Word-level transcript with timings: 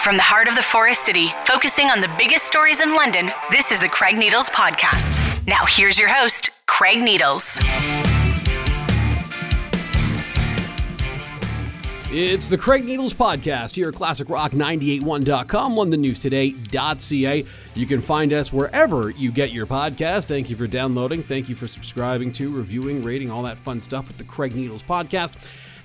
From 0.00 0.16
the 0.16 0.22
heart 0.22 0.48
of 0.48 0.56
the 0.56 0.62
Forest 0.62 1.04
City, 1.04 1.28
focusing 1.44 1.88
on 1.88 2.00
the 2.00 2.08
biggest 2.16 2.46
stories 2.46 2.80
in 2.80 2.94
London, 2.94 3.30
this 3.50 3.70
is 3.70 3.80
the 3.80 3.88
Craig 3.88 4.16
Needles 4.16 4.48
Podcast. 4.48 5.20
Now, 5.46 5.66
here's 5.66 5.98
your 5.98 6.08
host, 6.08 6.48
Craig 6.64 7.02
Needles. 7.02 7.58
It's 12.10 12.48
the 12.48 12.56
Craig 12.56 12.86
Needles 12.86 13.12
Podcast 13.12 13.74
here 13.74 13.90
at 13.90 13.94
ClassicRock981.com, 13.94 15.74
LondonNewsToday.ca. 15.74 17.44
You 17.74 17.86
can 17.86 18.00
find 18.00 18.32
us 18.32 18.50
wherever 18.54 19.10
you 19.10 19.30
get 19.30 19.52
your 19.52 19.66
podcast. 19.66 20.24
Thank 20.24 20.48
you 20.48 20.56
for 20.56 20.66
downloading. 20.66 21.22
Thank 21.22 21.50
you 21.50 21.54
for 21.54 21.68
subscribing 21.68 22.32
to, 22.32 22.50
reviewing, 22.50 23.02
rating, 23.02 23.30
all 23.30 23.42
that 23.42 23.58
fun 23.58 23.82
stuff 23.82 24.08
with 24.08 24.16
the 24.16 24.24
Craig 24.24 24.56
Needles 24.56 24.82
Podcast. 24.82 25.34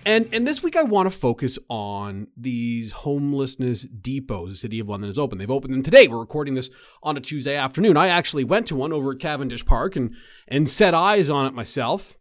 And 0.05 0.29
and 0.31 0.47
this 0.47 0.61
week 0.61 0.75
I 0.75 0.83
want 0.83 1.11
to 1.11 1.17
focus 1.17 1.57
on 1.67 2.27
these 2.37 2.91
homelessness 2.91 3.87
depots. 3.87 4.49
The 4.49 4.55
city 4.55 4.79
of 4.79 4.87
London 4.87 5.09
is 5.09 5.17
open. 5.17 5.39
They've 5.39 5.49
opened 5.49 5.73
them 5.73 5.83
today. 5.83 6.07
We're 6.07 6.19
recording 6.19 6.53
this 6.53 6.69
on 7.01 7.17
a 7.17 7.21
Tuesday 7.21 7.55
afternoon. 7.55 7.97
I 7.97 8.07
actually 8.07 8.43
went 8.43 8.67
to 8.67 8.75
one 8.75 8.93
over 8.93 9.13
at 9.13 9.19
Cavendish 9.19 9.65
Park 9.65 9.95
and 9.95 10.13
and 10.47 10.69
set 10.69 10.93
eyes 10.93 11.29
on 11.29 11.47
it 11.47 11.53
myself. 11.53 12.17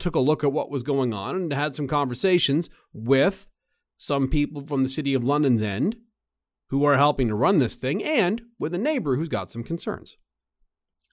Took 0.00 0.16
a 0.16 0.20
look 0.20 0.42
at 0.42 0.52
what 0.52 0.70
was 0.70 0.82
going 0.82 1.14
on 1.14 1.36
and 1.36 1.52
had 1.52 1.76
some 1.76 1.86
conversations 1.86 2.68
with 2.92 3.48
some 3.96 4.26
people 4.26 4.66
from 4.66 4.82
the 4.82 4.88
city 4.88 5.14
of 5.14 5.22
London's 5.22 5.62
end 5.62 5.96
who 6.70 6.84
are 6.84 6.96
helping 6.96 7.28
to 7.28 7.34
run 7.36 7.60
this 7.60 7.76
thing 7.76 8.02
and 8.02 8.42
with 8.58 8.74
a 8.74 8.78
neighbor 8.78 9.14
who's 9.14 9.28
got 9.28 9.52
some 9.52 9.62
concerns. 9.62 10.16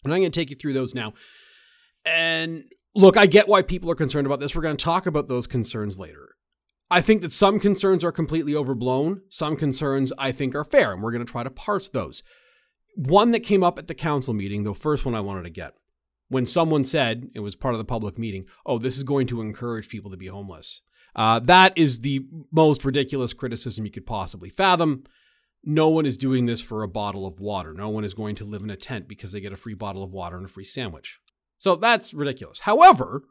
And 0.04 0.12
I'm 0.12 0.22
going 0.22 0.31
to 0.31 0.40
take 0.40 0.50
you 0.50 0.56
through 0.56 0.73
those 0.73 0.95
now. 0.95 1.14
And 2.04 2.64
Look, 2.94 3.16
I 3.16 3.26
get 3.26 3.48
why 3.48 3.62
people 3.62 3.90
are 3.90 3.95
concerned 3.95 4.27
about 4.27 4.41
this. 4.41 4.54
We're 4.54 4.62
going 4.62 4.76
to 4.76 4.84
talk 4.84 5.05
about 5.05 5.30
those 5.30 5.48
concerns 5.48 5.98
later. 5.98 6.36
I 6.90 7.00
think 7.00 7.22
that 7.22 7.31
some 7.31 7.58
concerns 7.58 8.04
are 8.04 8.12
completely 8.12 8.54
overblown. 8.54 9.22
Some 9.30 9.55
concerns 9.55 10.12
I 10.17 10.34
think 10.34 10.55
are 10.55 10.66
fair, 10.66 10.91
and 10.91 11.02
we're 11.02 11.14
going 11.14 11.26
to 11.26 11.31
try 11.31 11.44
to 11.44 11.50
parse 11.50 11.88
those. 11.88 12.22
One 12.95 13.31
that 13.31 13.42
came 13.42 13.64
up 13.64 13.80
at 13.80 13.88
the 13.88 13.94
council 13.94 14.34
meeting, 14.34 14.64
the 14.64 14.73
first 14.73 15.06
one 15.06 15.16
I 15.16 15.22
wanted 15.22 15.44
to 15.44 15.50
get, 15.50 15.73
when 16.28 16.45
someone 16.45 16.84
said, 16.84 17.30
it 17.34 17.39
was 17.39 17.56
part 17.56 17.73
of 17.73 17.78
the 17.78 17.86
public 17.86 18.19
meeting, 18.19 18.45
oh, 18.66 18.78
this 18.78 18.97
is 18.97 19.03
going 19.03 19.28
to 19.28 19.39
encourage 19.39 19.88
people 19.88 20.12
to 20.12 20.17
be 20.17 20.28
homeless. 20.28 20.81
Uh, 21.16 21.39
that 21.39 21.72
is 21.78 22.02
the 22.02 22.25
most 22.52 22.84
ridiculous 22.84 23.31
criticism 23.31 23.86
you 23.86 23.92
could 23.92 24.06
possibly 24.06 24.50
fathom. 24.50 25.06
No 25.64 25.88
one 25.88 26.06
is 26.06 26.17
doing 26.17 26.45
this 26.45 26.59
for 26.59 26.84
a 26.84 26.89
bottle 26.89 27.25
of 27.25 27.39
water. 27.39 27.73
No 27.73 27.88
one 27.88 28.03
is 28.03 28.14
going 28.14 28.36
to 28.36 28.45
live 28.45 28.64
in 28.64 28.69
a 28.69 28.75
tent 28.75 29.08
because 29.08 29.31
they 29.31 29.39
get 29.39 29.53
a 29.53 29.58
free 29.58 29.75
bottle 29.75 30.03
of 30.03 30.12
water 30.12 30.36
and 30.36 30.45
a 30.45 30.50
free 30.50 30.66
sandwich. 30.66 31.19
So 31.62 31.76
that's 31.76 32.12
ridiculous. 32.12 32.62
However, 32.62 33.22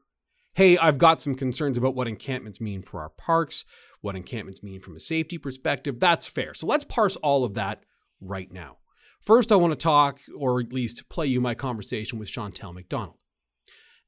hey, 0.55 0.78
I've 0.78 0.98
got 0.98 1.20
some 1.20 1.34
concerns 1.34 1.77
about 1.77 1.97
what 1.97 2.06
encampments 2.06 2.61
mean 2.61 2.81
for 2.81 3.00
our 3.00 3.09
parks, 3.09 3.64
what 4.03 4.14
encampments 4.14 4.62
mean 4.62 4.81
from 4.81 4.95
a 4.95 5.00
safety 5.00 5.37
perspective. 5.37 5.98
That's 5.98 6.28
fair. 6.28 6.55
So 6.55 6.69
let's 6.69 6.84
parse 6.84 7.17
all 7.17 7.45
of 7.45 7.55
that 7.55 7.83
right 8.20 8.53
now. 8.53 8.77
First, 9.20 9.50
I 9.50 9.56
want 9.56 9.72
to 9.72 9.77
talk, 9.77 10.20
or 10.39 10.61
at 10.61 10.72
least 10.72 11.09
play 11.09 11.27
you 11.27 11.41
my 11.41 11.56
conversation 11.56 12.20
with 12.20 12.28
Chantelle 12.28 12.72
McDonald. 12.72 13.17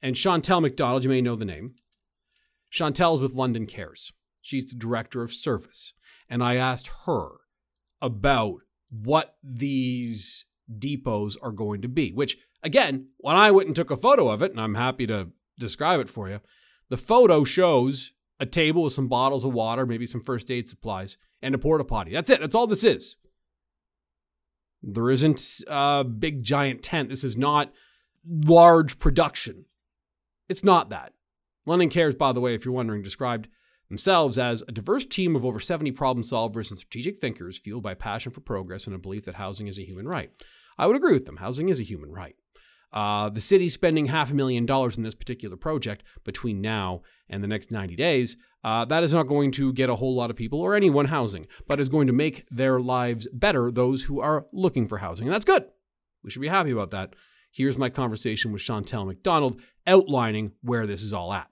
And 0.01 0.17
Chantelle 0.17 0.61
McDonald, 0.61 1.03
you 1.03 1.11
may 1.11 1.21
know 1.21 1.35
the 1.35 1.45
name. 1.45 1.75
Chantelle 2.71 3.17
is 3.17 3.23
with 3.23 3.35
London 3.35 3.67
Cares. 3.67 4.13
She's 4.41 4.67
the 4.67 4.77
director 4.77 5.23
of 5.23 5.33
service. 5.33 5.95
And 6.29 6.45
I 6.45 6.55
asked 6.55 6.89
her 7.07 7.39
about 8.01 8.61
what 8.89 9.35
these 9.43 10.45
depots 10.79 11.37
are 11.43 11.53
going 11.53 11.83
to 11.83 11.89
be, 11.89 12.13
which 12.13 12.37
Again, 12.63 13.09
when 13.19 13.37
I 13.37 13.51
went 13.51 13.67
and 13.67 13.77
took 13.77 13.91
a 13.91 13.97
photo 13.97 14.29
of 14.29 14.41
it, 14.43 14.53
and 14.53 14.61
I'm 14.61 14.77
happy 14.77 15.07
to 15.09 15.29
describe 15.59 16.01
it 16.01 16.09
for 16.09 16.29
you, 16.29 16.41
the 16.91 16.97
photo 16.97 17.45
shows 17.45 18.13
a 18.39 18.47
table 18.47 18.85
with 18.85 18.93
some 18.93 19.09
bottles 19.09 19.45
of 19.45 19.53
water, 19.53 19.85
maybe 19.85 20.07
some 20.07 20.23
first 20.23 20.51
aid 20.51 20.69
supplies, 20.69 21.17
and 21.43 21.55
a 21.55 21.59
porta 21.59 21.85
potty. 21.85 22.13
That's 22.13 22.31
it. 22.31 22.41
That's 22.41 22.55
all 22.55 22.67
this 22.67 22.85
is. 22.85 23.17
There 24.83 25.11
isn't 25.11 25.43
a 25.67 26.05
big 26.05 26.43
giant 26.43 26.83
tent. 26.83 27.09
This 27.09 27.25
is 27.25 27.37
not 27.37 27.73
large 28.29 28.99
production. 28.99 29.65
It's 30.49 30.65
not 30.65 30.91
that. 30.91 31.13
London 31.67 31.89
Cares, 31.89 32.15
by 32.15 32.33
the 32.33 32.41
way, 32.41 32.55
if 32.55 32.65
you're 32.65 32.75
wondering, 32.75 33.03
described 33.03 33.49
themselves 33.93 34.39
as 34.39 34.65
a 34.67 34.73
diverse 34.73 35.05
team 35.05 35.37
of 35.37 35.45
over 35.45 35.61
70 35.61 35.93
problem 35.93 36.25
solvers 36.25 36.71
and 36.71 36.79
strategic 36.79 37.21
thinkers 37.21 37.59
fueled 37.59 37.83
by 37.83 37.93
passion 37.93 38.33
for 38.33 38.41
progress 38.41 38.87
and 38.87 38.97
a 38.97 38.99
belief 38.99 39.27
that 39.27 39.35
housing 39.35 39.69
is 39.69 39.79
a 39.79 39.85
human 39.85 40.09
right. 40.09 40.31
I 40.79 40.87
would 40.87 40.97
agree 40.97 41.13
with 41.13 41.27
them. 41.27 41.37
Housing 41.37 41.69
is 41.69 41.79
a 41.79 41.83
human 41.83 42.11
right. 42.11 42.35
Uh, 42.91 43.29
the 43.29 43.41
city's 43.43 43.75
spending 43.75 44.07
half 44.07 44.31
a 44.31 44.35
million 44.35 44.65
dollars 44.65 44.97
in 44.97 45.03
this 45.03 45.15
particular 45.15 45.57
project 45.57 46.05
between 46.25 46.63
now 46.63 47.03
and 47.29 47.45
the 47.45 47.49
next 47.49 47.71
90 47.71 47.95
days. 47.95 48.39
Uh, 48.65 48.87
that 48.87 49.05
is 49.05 49.13
not 49.13 49.25
going 49.25 49.53
to 49.53 49.75
get 49.75 49.91
a 49.91 49.97
whole 49.97 50.15
lot 50.15 50.31
of 50.31 50.37
people 50.37 50.63
or 50.63 50.75
anyone 50.75 51.07
housing, 51.07 51.47
but 51.69 51.79
is 51.79 51.91
going 51.91 52.07
to 52.07 52.15
make 52.15 52.47
their 52.51 52.81
lives 52.81 53.29
better, 53.31 53.71
those 53.71 54.05
who 54.05 54.21
are 54.21 54.47
looking 54.55 54.89
for 54.89 54.99
housing. 54.99 55.27
And 55.27 55.35
that's 55.35 55.45
good. 55.45 55.67
We 56.25 56.31
should 56.31 56.41
be 56.41 56.49
happy 56.49 56.71
about 56.71 56.93
that. 56.93 57.15
Here's 57.51 57.77
my 57.77 57.91
conversation 57.91 58.53
with 58.53 58.63
Chantelle 58.63 59.05
McDonald 59.05 59.61
outlining 59.87 60.53
where 60.63 60.87
this 60.87 61.03
is 61.03 61.13
all 61.13 61.35
at. 61.35 61.52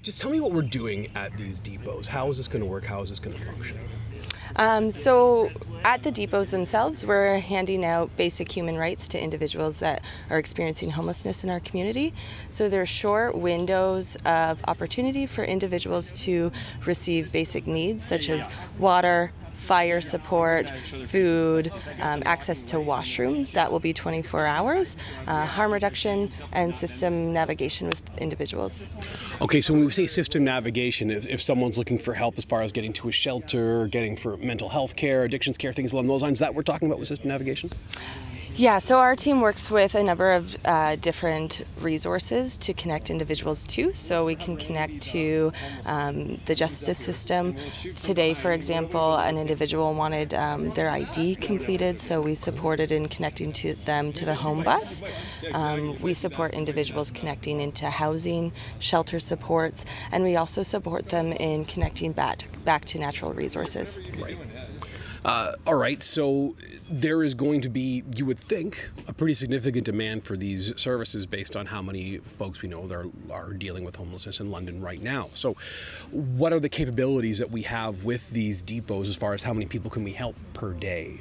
Just 0.00 0.20
tell 0.20 0.30
me 0.30 0.38
what 0.38 0.52
we're 0.52 0.62
doing 0.62 1.10
at 1.16 1.36
these 1.36 1.60
depots. 1.60 2.06
How 2.06 2.28
is 2.28 2.36
this 2.36 2.46
going 2.46 2.62
to 2.62 2.70
work? 2.70 2.84
How 2.84 3.02
is 3.02 3.08
this 3.08 3.18
going 3.18 3.36
to 3.36 3.44
function? 3.44 3.76
Um, 4.54 4.90
so 4.90 5.50
at 5.84 6.04
the 6.04 6.12
depots 6.12 6.52
themselves, 6.52 7.04
we're 7.04 7.40
handing 7.40 7.84
out 7.84 8.16
basic 8.16 8.50
human 8.50 8.76
rights 8.76 9.08
to 9.08 9.20
individuals 9.20 9.80
that 9.80 10.04
are 10.30 10.38
experiencing 10.38 10.88
homelessness 10.88 11.42
in 11.42 11.50
our 11.50 11.58
community. 11.60 12.14
So 12.50 12.68
there 12.68 12.80
are 12.80 12.86
short 12.86 13.36
windows 13.36 14.16
of 14.24 14.62
opportunity 14.68 15.26
for 15.26 15.42
individuals 15.42 16.12
to 16.24 16.52
receive 16.86 17.32
basic 17.32 17.66
needs 17.66 18.04
such 18.04 18.28
as 18.28 18.48
water, 18.78 19.32
fire 19.58 20.00
support, 20.00 20.70
food, 21.06 21.70
um, 22.00 22.22
access 22.24 22.62
to 22.62 22.80
washroom, 22.80 23.44
that 23.52 23.70
will 23.70 23.80
be 23.80 23.92
24 23.92 24.46
hours, 24.46 24.96
uh, 25.26 25.44
harm 25.44 25.72
reduction, 25.72 26.30
and 26.52 26.74
system 26.74 27.32
navigation 27.32 27.88
with 27.88 28.02
individuals. 28.18 28.88
Okay, 29.40 29.60
so 29.60 29.74
when 29.74 29.84
we 29.84 29.90
say 29.92 30.06
system 30.06 30.44
navigation, 30.44 31.10
if, 31.10 31.26
if 31.26 31.42
someone's 31.42 31.76
looking 31.76 31.98
for 31.98 32.14
help 32.14 32.38
as 32.38 32.44
far 32.44 32.62
as 32.62 32.72
getting 32.72 32.92
to 32.94 33.08
a 33.08 33.12
shelter, 33.12 33.88
getting 33.88 34.16
for 34.16 34.36
mental 34.38 34.68
health 34.68 34.96
care, 34.96 35.24
addictions 35.24 35.58
care, 35.58 35.72
things 35.72 35.92
along 35.92 36.06
those 36.06 36.22
lines, 36.22 36.38
that 36.38 36.54
we're 36.54 36.62
talking 36.62 36.88
about 36.88 36.98
with 36.98 37.08
system 37.08 37.28
navigation? 37.28 37.70
Yeah, 38.58 38.80
so 38.80 38.98
our 38.98 39.14
team 39.14 39.40
works 39.40 39.70
with 39.70 39.94
a 39.94 40.02
number 40.02 40.32
of 40.32 40.56
uh, 40.64 40.96
different 40.96 41.62
resources 41.80 42.56
to 42.58 42.74
connect 42.74 43.08
individuals 43.08 43.64
to. 43.68 43.92
So 43.92 44.24
we 44.24 44.34
can 44.34 44.56
connect 44.56 45.00
to 45.12 45.52
um, 45.86 46.40
the 46.46 46.56
justice 46.56 46.98
system. 46.98 47.54
Today, 47.94 48.34
for 48.34 48.50
example, 48.50 49.14
an 49.18 49.38
individual 49.38 49.94
wanted 49.94 50.34
um, 50.34 50.70
their 50.70 50.90
ID 50.90 51.36
completed, 51.36 52.00
so 52.00 52.20
we 52.20 52.34
supported 52.34 52.90
in 52.90 53.06
connecting 53.06 53.52
to 53.52 53.76
them 53.84 54.12
to 54.14 54.24
the 54.24 54.34
home 54.34 54.64
bus. 54.64 55.04
Um, 55.52 55.96
we 56.00 56.12
support 56.12 56.52
individuals 56.52 57.12
connecting 57.12 57.60
into 57.60 57.88
housing, 57.88 58.50
shelter 58.80 59.20
supports, 59.20 59.84
and 60.10 60.24
we 60.24 60.34
also 60.34 60.64
support 60.64 61.10
them 61.10 61.32
in 61.34 61.64
connecting 61.64 62.10
back, 62.10 62.42
back 62.64 62.84
to 62.86 62.98
natural 62.98 63.32
resources. 63.32 64.00
Right. 64.20 64.36
Uh, 65.24 65.52
all 65.66 65.74
right, 65.74 66.02
so 66.02 66.54
there 66.90 67.22
is 67.22 67.34
going 67.34 67.60
to 67.60 67.68
be, 67.68 68.02
you 68.16 68.24
would 68.24 68.38
think, 68.38 68.90
a 69.08 69.12
pretty 69.12 69.34
significant 69.34 69.84
demand 69.84 70.24
for 70.24 70.36
these 70.36 70.72
services 70.80 71.26
based 71.26 71.56
on 71.56 71.66
how 71.66 71.82
many 71.82 72.18
folks 72.18 72.62
we 72.62 72.68
know 72.68 72.86
that 72.86 72.94
are, 72.94 73.06
are 73.32 73.52
dealing 73.52 73.84
with 73.84 73.96
homelessness 73.96 74.40
in 74.40 74.50
London 74.50 74.80
right 74.80 75.02
now. 75.02 75.28
So, 75.32 75.56
what 76.10 76.52
are 76.52 76.60
the 76.60 76.68
capabilities 76.68 77.38
that 77.38 77.50
we 77.50 77.62
have 77.62 78.04
with 78.04 78.28
these 78.30 78.62
depots 78.62 79.08
as 79.08 79.16
far 79.16 79.34
as 79.34 79.42
how 79.42 79.52
many 79.52 79.66
people 79.66 79.90
can 79.90 80.04
we 80.04 80.12
help 80.12 80.36
per 80.54 80.72
day? 80.72 81.18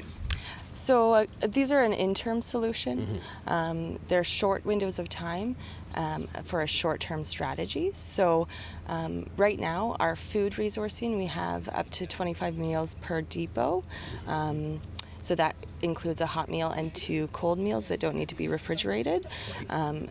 So 0.78 1.14
uh, 1.14 1.26
these 1.48 1.72
are 1.72 1.84
an 1.84 1.92
interim 1.92 2.42
solution. 2.42 3.00
Mm-hmm. 3.00 3.50
Um, 3.50 4.00
they're 4.08 4.24
short 4.24 4.64
windows 4.64 5.00
of 5.00 5.10
time 5.10 5.56
um, 5.96 6.28
for 6.44 6.62
a 6.62 6.68
short-term 6.68 7.24
strategy. 7.24 7.90
So 7.94 8.48
um, 8.88 9.26
right 9.38 9.60
now, 9.60 9.96
our 10.00 10.16
food 10.16 10.54
resourcing, 10.54 11.18
we 11.18 11.26
have 11.26 11.68
up 11.70 11.90
to 11.92 12.06
25 12.06 12.58
meals 12.58 12.94
per 13.02 13.22
depot. 13.22 13.84
Um, 14.28 14.80
so 15.20 15.34
that 15.34 15.56
includes 15.82 16.22
a 16.22 16.28
hot 16.28 16.48
meal 16.48 16.70
and 16.70 16.94
two 16.94 17.28
cold 17.30 17.58
meals 17.58 17.88
that 17.88 18.00
don't 18.00 18.16
need 18.16 18.30
to 18.30 18.36
be 18.36 18.48
refrigerated. 18.48 19.26
Um, 19.72 20.10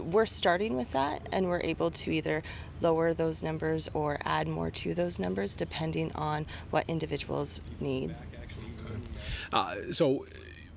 we're 0.00 0.26
starting 0.26 0.76
with 0.76 0.92
that 0.92 1.26
and 1.32 1.48
we're 1.48 1.62
able 1.62 1.90
to 1.90 2.10
either 2.10 2.42
lower 2.82 3.14
those 3.14 3.42
numbers 3.42 3.88
or 3.94 4.18
add 4.24 4.46
more 4.46 4.70
to 4.70 4.94
those 4.94 5.18
numbers 5.18 5.54
depending 5.54 6.12
on 6.14 6.46
what 6.70 6.84
individuals 6.86 7.60
need. 7.80 8.14
Uh, 9.52 9.74
so 9.90 10.24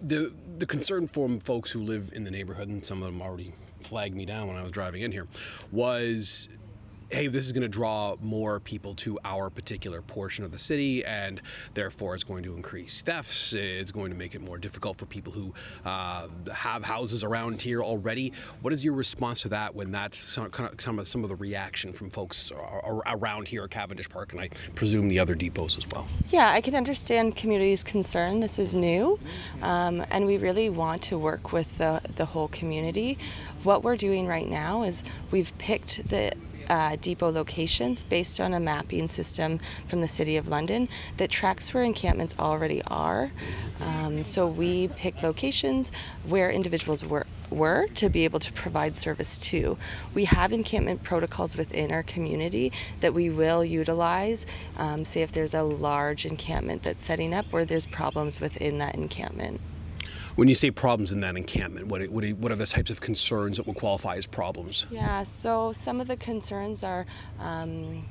the 0.01 0.33
the 0.57 0.65
concern 0.65 1.07
from 1.07 1.39
folks 1.39 1.71
who 1.71 1.81
live 1.81 2.09
in 2.13 2.23
the 2.23 2.31
neighborhood, 2.31 2.67
and 2.67 2.85
some 2.85 3.01
of 3.01 3.11
them 3.11 3.21
already 3.21 3.53
flagged 3.81 4.15
me 4.15 4.25
down 4.25 4.47
when 4.47 4.57
I 4.57 4.63
was 4.63 4.71
driving 4.71 5.01
in 5.01 5.11
here, 5.11 5.27
was 5.71 6.49
hey, 7.11 7.27
this 7.27 7.45
is 7.45 7.51
going 7.51 7.63
to 7.63 7.67
draw 7.67 8.15
more 8.21 8.59
people 8.59 8.93
to 8.93 9.17
our 9.25 9.49
particular 9.49 10.01
portion 10.01 10.45
of 10.45 10.51
the 10.51 10.59
city, 10.59 11.03
and 11.05 11.41
therefore 11.73 12.13
it's 12.13 12.23
going 12.23 12.43
to 12.43 12.55
increase 12.55 13.01
thefts. 13.01 13.53
It's 13.53 13.91
going 13.91 14.11
to 14.11 14.17
make 14.17 14.35
it 14.35 14.41
more 14.41 14.57
difficult 14.57 14.97
for 14.97 15.05
people 15.07 15.33
who 15.33 15.53
uh, 15.85 16.27
have 16.53 16.83
houses 16.83 17.23
around 17.23 17.61
here 17.61 17.81
already. 17.81 18.31
What 18.61 18.73
is 18.73 18.85
your 18.85 18.93
response 18.93 19.41
to 19.41 19.49
that 19.49 19.73
when 19.73 19.91
that's 19.91 20.17
some, 20.19 20.49
kind 20.51 20.71
of, 20.71 20.79
some 20.79 20.99
of 20.99 21.07
some 21.07 21.23
of 21.23 21.29
the 21.29 21.35
reaction 21.35 21.93
from 21.93 22.09
folks 22.09 22.51
around 23.07 23.47
here 23.47 23.63
at 23.63 23.71
Cavendish 23.71 24.09
Park, 24.09 24.33
and 24.33 24.41
I 24.41 24.49
presume 24.75 25.09
the 25.09 25.19
other 25.19 25.33
depots 25.33 25.77
as 25.77 25.87
well? 25.91 26.07
Yeah, 26.29 26.51
I 26.51 26.61
can 26.61 26.75
understand 26.75 27.35
community's 27.35 27.83
concern. 27.83 28.39
This 28.39 28.59
is 28.59 28.75
new, 28.75 29.19
um, 29.63 30.05
and 30.11 30.25
we 30.25 30.37
really 30.37 30.69
want 30.69 31.01
to 31.03 31.17
work 31.17 31.53
with 31.53 31.77
the, 31.79 32.01
the 32.15 32.25
whole 32.25 32.49
community. 32.49 33.17
What 33.63 33.83
we're 33.83 33.97
doing 33.97 34.27
right 34.27 34.47
now 34.47 34.83
is 34.83 35.03
we've 35.31 35.55
picked 35.57 36.07
the 36.09 36.33
uh, 36.69 36.95
depot 37.01 37.29
locations 37.29 38.03
based 38.03 38.39
on 38.39 38.53
a 38.53 38.59
mapping 38.59 39.07
system 39.07 39.59
from 39.87 40.01
the 40.01 40.07
City 40.07 40.37
of 40.37 40.47
London 40.47 40.87
that 41.17 41.29
tracks 41.29 41.73
where 41.73 41.83
encampments 41.83 42.37
already 42.39 42.81
are. 42.87 43.31
Um, 43.81 44.23
so 44.25 44.47
we 44.47 44.89
pick 44.89 45.23
locations 45.23 45.91
where 46.25 46.51
individuals 46.51 47.05
were, 47.05 47.25
were 47.49 47.87
to 47.95 48.09
be 48.09 48.23
able 48.25 48.39
to 48.39 48.51
provide 48.53 48.95
service 48.95 49.37
to. 49.37 49.77
We 50.13 50.25
have 50.25 50.51
encampment 50.51 51.03
protocols 51.03 51.55
within 51.55 51.91
our 51.91 52.03
community 52.03 52.71
that 52.99 53.13
we 53.13 53.29
will 53.29 53.63
utilize. 53.63 54.45
Um, 54.77 55.05
say 55.05 55.21
if 55.21 55.31
there's 55.31 55.53
a 55.53 55.63
large 55.63 56.25
encampment 56.25 56.83
that's 56.83 57.03
setting 57.03 57.33
up 57.33 57.45
where 57.51 57.65
there's 57.65 57.85
problems 57.85 58.39
within 58.39 58.77
that 58.79 58.95
encampment. 58.95 59.59
When 60.35 60.47
you 60.47 60.55
say 60.55 60.71
problems 60.71 61.11
in 61.11 61.19
that 61.21 61.35
encampment, 61.35 61.87
what, 61.87 62.01
what, 62.09 62.27
what 62.33 62.51
are 62.51 62.55
the 62.55 62.65
types 62.65 62.89
of 62.91 63.01
concerns 63.01 63.57
that 63.57 63.67
would 63.67 63.75
qualify 63.75 64.15
as 64.15 64.25
problems? 64.25 64.85
Yeah, 64.89 65.23
so 65.23 65.71
some 65.73 65.99
of 65.99 66.07
the 66.07 66.17
concerns 66.17 66.83
are 66.83 67.05
um, 67.39 68.05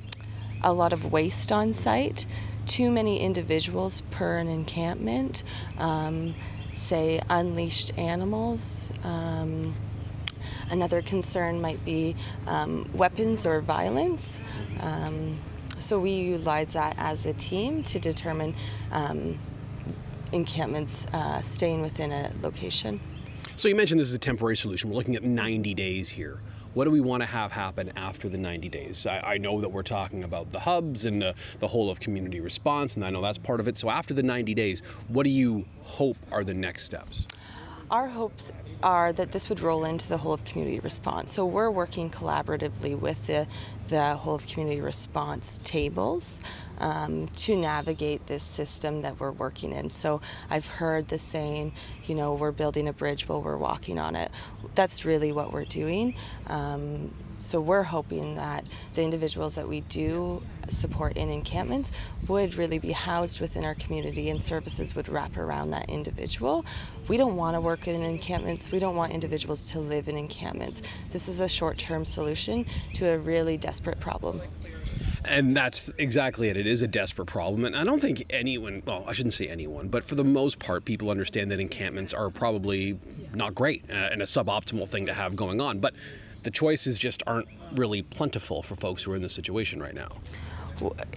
a 0.63 0.71
lot 0.71 0.93
of 0.93 1.11
waste 1.11 1.51
on 1.51 1.73
site, 1.73 2.27
too 2.67 2.91
many 2.91 3.19
individuals 3.19 4.01
per 4.11 4.37
an 4.37 4.47
encampment, 4.47 5.43
um, 5.77 6.35
say 6.75 7.21
unleashed 7.29 7.97
animals. 7.97 8.91
Um, 9.03 9.73
another 10.69 11.01
concern 11.01 11.61
might 11.61 11.83
be 11.83 12.15
um, 12.47 12.89
weapons 12.93 13.45
or 13.45 13.61
violence. 13.61 14.41
Um, 14.81 15.33
so 15.79 15.99
we 15.99 16.11
utilize 16.11 16.73
that 16.73 16.95
as 16.97 17.25
a 17.25 17.33
team 17.33 17.83
to 17.83 17.99
determine 17.99 18.53
um, 18.91 19.37
encampments 20.31 21.05
uh, 21.13 21.41
staying 21.41 21.81
within 21.81 22.11
a 22.11 22.31
location. 22.41 22.99
So 23.55 23.67
you 23.67 23.75
mentioned 23.75 23.99
this 23.99 24.07
is 24.07 24.15
a 24.15 24.19
temporary 24.19 24.55
solution. 24.55 24.89
We're 24.89 24.95
looking 24.95 25.15
at 25.15 25.23
90 25.23 25.73
days 25.73 26.09
here. 26.09 26.39
What 26.75 26.85
do 26.85 26.91
we 26.91 27.01
want 27.01 27.23
to 27.23 27.27
have 27.27 27.51
happen 27.51 27.91
after 27.97 28.29
the 28.29 28.37
90 28.37 28.69
days? 28.69 29.07
I, 29.07 29.19
I 29.19 29.37
know 29.37 29.59
that 29.59 29.67
we're 29.67 29.81
talking 29.81 30.23
about 30.23 30.51
the 30.51 30.59
hubs 30.59 31.05
and 31.05 31.21
the, 31.21 31.33
the 31.59 31.67
whole 31.67 31.89
of 31.89 31.99
community 31.99 32.39
response, 32.39 32.95
and 32.95 33.03
I 33.03 33.09
know 33.09 33.21
that's 33.21 33.39
part 33.39 33.59
of 33.59 33.67
it. 33.67 33.75
So 33.75 33.89
after 33.89 34.13
the 34.13 34.23
90 34.23 34.53
days, 34.53 34.81
what 35.07 35.23
do 35.23 35.29
you 35.29 35.65
hope 35.81 36.17
are 36.31 36.43
the 36.43 36.53
next 36.53 36.83
steps? 36.83 37.25
Our 37.89 38.07
hopes 38.07 38.51
are 38.83 39.11
that 39.13 39.31
this 39.31 39.49
would 39.49 39.59
roll 39.59 39.85
into 39.85 40.07
the 40.07 40.17
whole 40.17 40.33
of 40.33 40.43
community 40.45 40.79
response. 40.79 41.31
So 41.31 41.45
we're 41.45 41.71
working 41.71 42.09
collaboratively 42.09 42.97
with 42.97 43.25
the, 43.27 43.47
the 43.87 44.15
whole 44.15 44.35
of 44.35 44.47
community 44.47 44.81
response 44.81 45.59
tables 45.63 46.39
um, 46.79 47.27
to 47.27 47.55
navigate 47.55 48.25
this 48.27 48.43
system 48.43 49.01
that 49.01 49.19
we're 49.19 49.31
working 49.31 49.73
in. 49.73 49.89
So 49.89 50.21
I've 50.49 50.67
heard 50.67 51.07
the 51.07 51.17
saying, 51.17 51.73
you 52.05 52.15
know, 52.15 52.33
we're 52.35 52.51
building 52.51 52.87
a 52.87 52.93
bridge 52.93 53.27
while 53.27 53.41
we're 53.41 53.57
walking 53.57 53.99
on 53.99 54.15
it. 54.15 54.31
That's 54.75 55.05
really 55.05 55.31
what 55.31 55.51
we're 55.51 55.65
doing. 55.65 56.15
Um, 56.47 57.11
so 57.39 57.59
we're 57.59 57.83
hoping 57.83 58.35
that 58.35 58.65
the 58.95 59.01
individuals 59.01 59.55
that 59.55 59.67
we 59.67 59.81
do 59.81 60.41
support 60.67 61.17
in 61.17 61.29
encampments 61.29 61.91
would 62.27 62.55
really 62.55 62.79
be 62.79 62.91
housed 62.91 63.41
within 63.41 63.65
our 63.65 63.75
community 63.75 64.29
and 64.29 64.41
services 64.41 64.95
would 64.95 65.09
wrap 65.09 65.35
around 65.37 65.71
that 65.71 65.89
individual. 65.89 66.65
We 67.07 67.17
don't 67.17 67.35
want 67.35 67.55
to 67.55 67.61
work 67.61 67.87
in 67.87 68.01
encampments. 68.03 68.71
We 68.71 68.79
don't 68.79 68.95
want 68.95 69.13
individuals 69.13 69.71
to 69.71 69.79
live 69.79 70.07
in 70.07 70.17
encampments. 70.17 70.81
This 71.11 71.27
is 71.27 71.39
a 71.39 71.49
short-term 71.49 72.05
solution 72.05 72.65
to 72.93 73.09
a 73.09 73.17
really 73.17 73.57
desperate 73.57 73.99
problem. 73.99 74.41
And 75.25 75.55
that's 75.55 75.91
exactly 75.97 76.49
it. 76.49 76.57
It 76.57 76.65
is 76.65 76.81
a 76.81 76.87
desperate 76.87 77.25
problem. 77.25 77.65
And 77.65 77.75
I 77.75 77.83
don't 77.83 77.99
think 77.99 78.25
anyone, 78.29 78.81
well, 78.85 79.03
I 79.05 79.13
shouldn't 79.13 79.33
say 79.33 79.47
anyone, 79.47 79.89
but 79.89 80.03
for 80.03 80.15
the 80.15 80.23
most 80.23 80.59
part, 80.59 80.85
people 80.85 81.09
understand 81.09 81.51
that 81.51 81.59
encampments 81.59 82.13
are 82.13 82.29
probably 82.29 82.97
not 83.33 83.53
great 83.53 83.83
uh, 83.89 84.09
and 84.11 84.21
a 84.21 84.25
suboptimal 84.25 84.87
thing 84.87 85.05
to 85.07 85.13
have 85.13 85.35
going 85.35 85.59
on. 85.61 85.79
But 85.79 85.93
the 86.49 86.53
choices 86.53 86.97
just 86.97 87.21
aren't 87.27 87.47
really 87.75 88.01
plentiful 88.01 88.63
for 88.63 88.75
folks 88.75 89.03
who 89.03 89.11
are 89.11 89.15
in 89.15 89.21
this 89.21 89.33
situation 89.33 89.79
right 89.79 89.93
now 89.93 90.09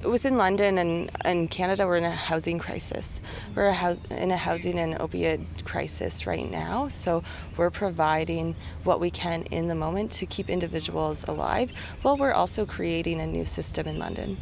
within 0.04 0.36
London 0.36 0.78
and, 0.78 1.10
and 1.24 1.48
Canada, 1.50 1.86
we're 1.86 1.96
in 1.96 2.04
a 2.04 2.10
housing 2.10 2.58
crisis. 2.58 3.22
We're 3.54 3.68
a 3.68 3.72
house, 3.72 4.02
in 4.10 4.32
a 4.32 4.36
housing 4.36 4.76
and 4.80 4.96
opioid 4.96 5.64
crisis 5.64 6.26
right 6.26 6.50
now. 6.50 6.88
So 6.88 7.22
we're 7.56 7.70
providing 7.70 8.56
what 8.82 8.98
we 8.98 9.08
can 9.08 9.44
in 9.52 9.68
the 9.68 9.76
moment 9.76 10.10
to 10.12 10.26
keep 10.26 10.50
individuals 10.50 11.24
alive, 11.28 11.72
while 12.02 12.16
we're 12.16 12.32
also 12.32 12.66
creating 12.66 13.20
a 13.20 13.26
new 13.26 13.44
system 13.44 13.86
in 13.86 14.00
London. 14.00 14.36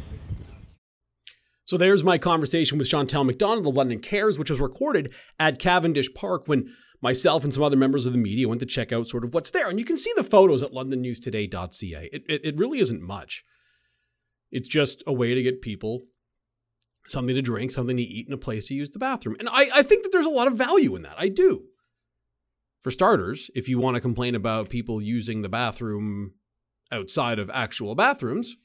So 1.65 1.77
there's 1.77 2.03
my 2.03 2.17
conversation 2.17 2.79
with 2.79 2.87
Chantelle 2.87 3.23
McDonald 3.23 3.67
of 3.67 3.75
London 3.75 3.99
Cares, 3.99 4.39
which 4.39 4.49
was 4.49 4.59
recorded 4.59 5.13
at 5.39 5.59
Cavendish 5.59 6.11
Park 6.15 6.47
when 6.47 6.73
myself 7.01 7.43
and 7.43 7.53
some 7.53 7.63
other 7.63 7.75
members 7.75 8.05
of 8.05 8.13
the 8.13 8.17
media 8.17 8.47
went 8.47 8.59
to 8.59 8.65
check 8.65 8.91
out 8.91 9.07
sort 9.07 9.23
of 9.23 9.33
what's 9.33 9.51
there. 9.51 9.69
And 9.69 9.79
you 9.79 9.85
can 9.85 9.97
see 9.97 10.11
the 10.15 10.23
photos 10.23 10.61
at 10.61 10.71
londonnewstoday.ca. 10.71 12.09
It, 12.13 12.23
it, 12.29 12.41
it 12.43 12.57
really 12.57 12.79
isn't 12.79 13.01
much. 13.01 13.43
It's 14.51 14.67
just 14.67 15.03
a 15.07 15.13
way 15.13 15.33
to 15.33 15.43
get 15.43 15.61
people 15.61 16.01
something 17.07 17.35
to 17.35 17.41
drink, 17.41 17.71
something 17.71 17.97
to 17.97 18.03
eat, 18.03 18.27
and 18.27 18.33
a 18.33 18.37
place 18.37 18.65
to 18.65 18.73
use 18.73 18.91
the 18.91 18.99
bathroom. 18.99 19.35
And 19.39 19.49
I, 19.49 19.69
I 19.73 19.83
think 19.83 20.03
that 20.03 20.11
there's 20.11 20.25
a 20.25 20.29
lot 20.29 20.47
of 20.47 20.57
value 20.57 20.95
in 20.95 21.01
that. 21.01 21.15
I 21.17 21.29
do. 21.29 21.63
For 22.81 22.91
starters, 22.91 23.49
if 23.55 23.69
you 23.69 23.79
want 23.79 23.95
to 23.95 24.01
complain 24.01 24.35
about 24.35 24.69
people 24.69 25.01
using 25.01 25.41
the 25.41 25.49
bathroom 25.49 26.33
outside 26.91 27.39
of 27.39 27.49
actual 27.51 27.95
bathrooms, 27.95 28.55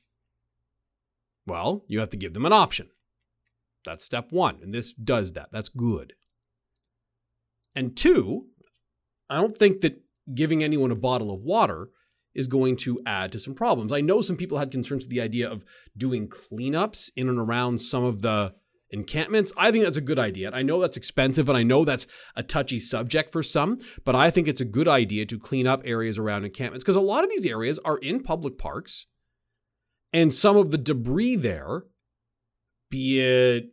well, 1.46 1.84
you 1.86 2.00
have 2.00 2.10
to 2.10 2.16
give 2.16 2.34
them 2.34 2.46
an 2.46 2.52
option. 2.52 2.88
That's 3.84 4.04
step 4.04 4.32
one. 4.32 4.58
And 4.62 4.72
this 4.72 4.92
does 4.92 5.34
that. 5.34 5.50
That's 5.52 5.68
good. 5.68 6.14
And 7.76 7.96
two, 7.96 8.46
I 9.31 9.37
don't 9.37 9.56
think 9.56 9.82
that 9.82 10.00
giving 10.34 10.64
anyone 10.64 10.90
a 10.90 10.96
bottle 10.96 11.32
of 11.32 11.43
water 11.43 11.90
is 12.34 12.46
going 12.46 12.76
to 12.76 13.00
add 13.06 13.32
to 13.32 13.38
some 13.38 13.55
problems. 13.55 13.93
I 13.93 14.00
know 14.00 14.20
some 14.20 14.37
people 14.37 14.58
had 14.58 14.70
concerns 14.70 15.05
with 15.05 15.11
the 15.11 15.20
idea 15.20 15.49
of 15.49 15.64
doing 15.96 16.28
cleanups 16.28 17.11
in 17.14 17.28
and 17.28 17.38
around 17.38 17.81
some 17.81 18.05
of 18.05 18.23
the 18.23 18.55
encampments. 18.90 19.52
I 19.56 19.70
think 19.70 19.84
that's 19.84 19.96
a 19.96 20.02
good 20.02 20.19
idea. 20.19 20.50
I 20.52 20.62
know 20.62 20.81
that's 20.81 20.96
expensive 20.96 21.49
and 21.49 21.56
I 21.56 21.62
know 21.62 21.84
that's 21.84 22.06
a 22.34 22.43
touchy 22.43 22.78
subject 22.78 23.32
for 23.32 23.43
some, 23.43 23.78
but 24.05 24.14
I 24.14 24.31
think 24.31 24.49
it's 24.49 24.61
a 24.61 24.67
good 24.67 24.88
idea 24.88 25.26
to 25.26 25.38
clean 25.38 25.67
up 25.67 25.82
areas 25.84 26.19
around 26.19 26.44
encampments 26.44 26.84
because 26.84 26.96
a 26.96 27.00
lot 27.00 27.25
of 27.25 27.31
these 27.31 27.46
areas 27.46 27.78
are 27.84 27.99
in 27.99 28.23
public 28.23 28.58
parks 28.58 29.06
and 30.12 30.32
some 30.32 30.56
of 30.56 30.70
the 30.70 30.78
debris 30.78 31.37
there, 31.37 31.84
be 32.90 33.20
it 33.20 33.70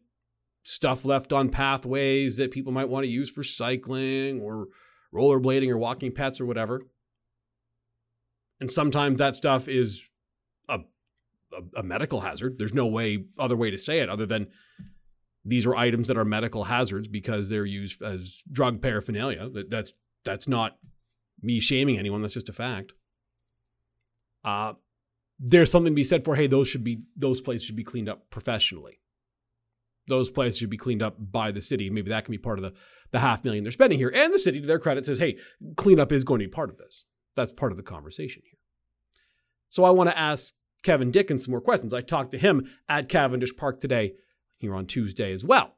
stuff 0.63 1.03
left 1.03 1.33
on 1.33 1.49
pathways 1.49 2.37
that 2.37 2.51
people 2.51 2.71
might 2.71 2.89
want 2.89 3.03
to 3.03 3.09
use 3.11 3.29
for 3.29 3.43
cycling 3.43 4.41
or 4.41 4.67
rollerblading 5.13 5.69
or 5.69 5.77
walking 5.77 6.11
pets 6.11 6.41
or 6.41 6.45
whatever. 6.45 6.81
And 8.59 8.71
sometimes 8.71 9.19
that 9.19 9.35
stuff 9.35 9.67
is 9.67 10.01
a, 10.69 10.79
a, 11.51 11.79
a, 11.79 11.83
medical 11.83 12.21
hazard. 12.21 12.57
There's 12.57 12.73
no 12.73 12.87
way 12.87 13.25
other 13.37 13.57
way 13.57 13.71
to 13.71 13.77
say 13.77 13.99
it 13.99 14.09
other 14.09 14.25
than 14.25 14.47
these 15.43 15.65
are 15.65 15.75
items 15.75 16.07
that 16.07 16.17
are 16.17 16.25
medical 16.25 16.63
hazards 16.63 17.09
because 17.09 17.49
they're 17.49 17.65
used 17.65 18.01
as 18.01 18.41
drug 18.49 18.81
paraphernalia. 18.81 19.49
That, 19.49 19.69
that's 19.69 19.91
that's 20.23 20.47
not 20.47 20.77
me 21.41 21.59
shaming 21.59 21.99
anyone. 21.99 22.21
That's 22.21 22.33
just 22.33 22.47
a 22.47 22.53
fact. 22.53 22.93
Uh, 24.45 24.73
there's 25.37 25.69
something 25.69 25.91
to 25.91 25.95
be 25.95 26.05
said 26.05 26.23
for 26.23 26.37
hey, 26.37 26.47
those 26.47 26.69
should 26.69 26.85
be 26.85 27.01
those 27.17 27.41
places 27.41 27.65
should 27.65 27.75
be 27.75 27.83
cleaned 27.83 28.07
up 28.07 28.29
professionally 28.29 28.99
those 30.07 30.29
places 30.29 30.57
should 30.59 30.69
be 30.69 30.77
cleaned 30.77 31.03
up 31.03 31.15
by 31.31 31.51
the 31.51 31.61
city. 31.61 31.89
Maybe 31.89 32.09
that 32.09 32.25
can 32.25 32.31
be 32.31 32.37
part 32.37 32.59
of 32.59 32.63
the, 32.63 32.73
the 33.11 33.19
half 33.19 33.43
million 33.43 33.63
they're 33.63 33.71
spending 33.71 33.99
here. 33.99 34.11
And 34.13 34.33
the 34.33 34.39
city, 34.39 34.59
to 34.59 34.67
their 34.67 34.79
credit, 34.79 35.05
says, 35.05 35.19
hey, 35.19 35.37
cleanup 35.75 36.11
is 36.11 36.23
going 36.23 36.39
to 36.39 36.45
be 36.45 36.51
part 36.51 36.69
of 36.69 36.77
this. 36.77 37.05
That's 37.35 37.53
part 37.53 37.71
of 37.71 37.77
the 37.77 37.83
conversation 37.83 38.41
here. 38.45 38.59
So 39.69 39.83
I 39.83 39.89
want 39.89 40.09
to 40.09 40.17
ask 40.17 40.53
Kevin 40.83 41.11
Dickins 41.11 41.45
some 41.45 41.51
more 41.51 41.61
questions. 41.61 41.93
I 41.93 42.01
talked 42.01 42.31
to 42.31 42.37
him 42.37 42.69
at 42.87 43.09
Cavendish 43.09 43.55
Park 43.55 43.81
today, 43.81 44.13
here 44.57 44.75
on 44.75 44.85
Tuesday 44.85 45.31
as 45.31 45.43
well. 45.43 45.75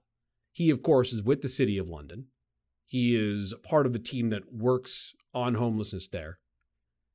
He, 0.51 0.69
of 0.69 0.81
course, 0.81 1.11
is 1.11 1.23
with 1.23 1.41
the 1.41 1.49
City 1.49 1.77
of 1.77 1.87
London. 1.87 2.25
He 2.85 3.15
is 3.15 3.53
part 3.63 3.85
of 3.85 3.93
the 3.93 3.99
team 3.99 4.29
that 4.29 4.53
works 4.53 5.13
on 5.33 5.55
homelessness 5.55 6.07
there. 6.07 6.39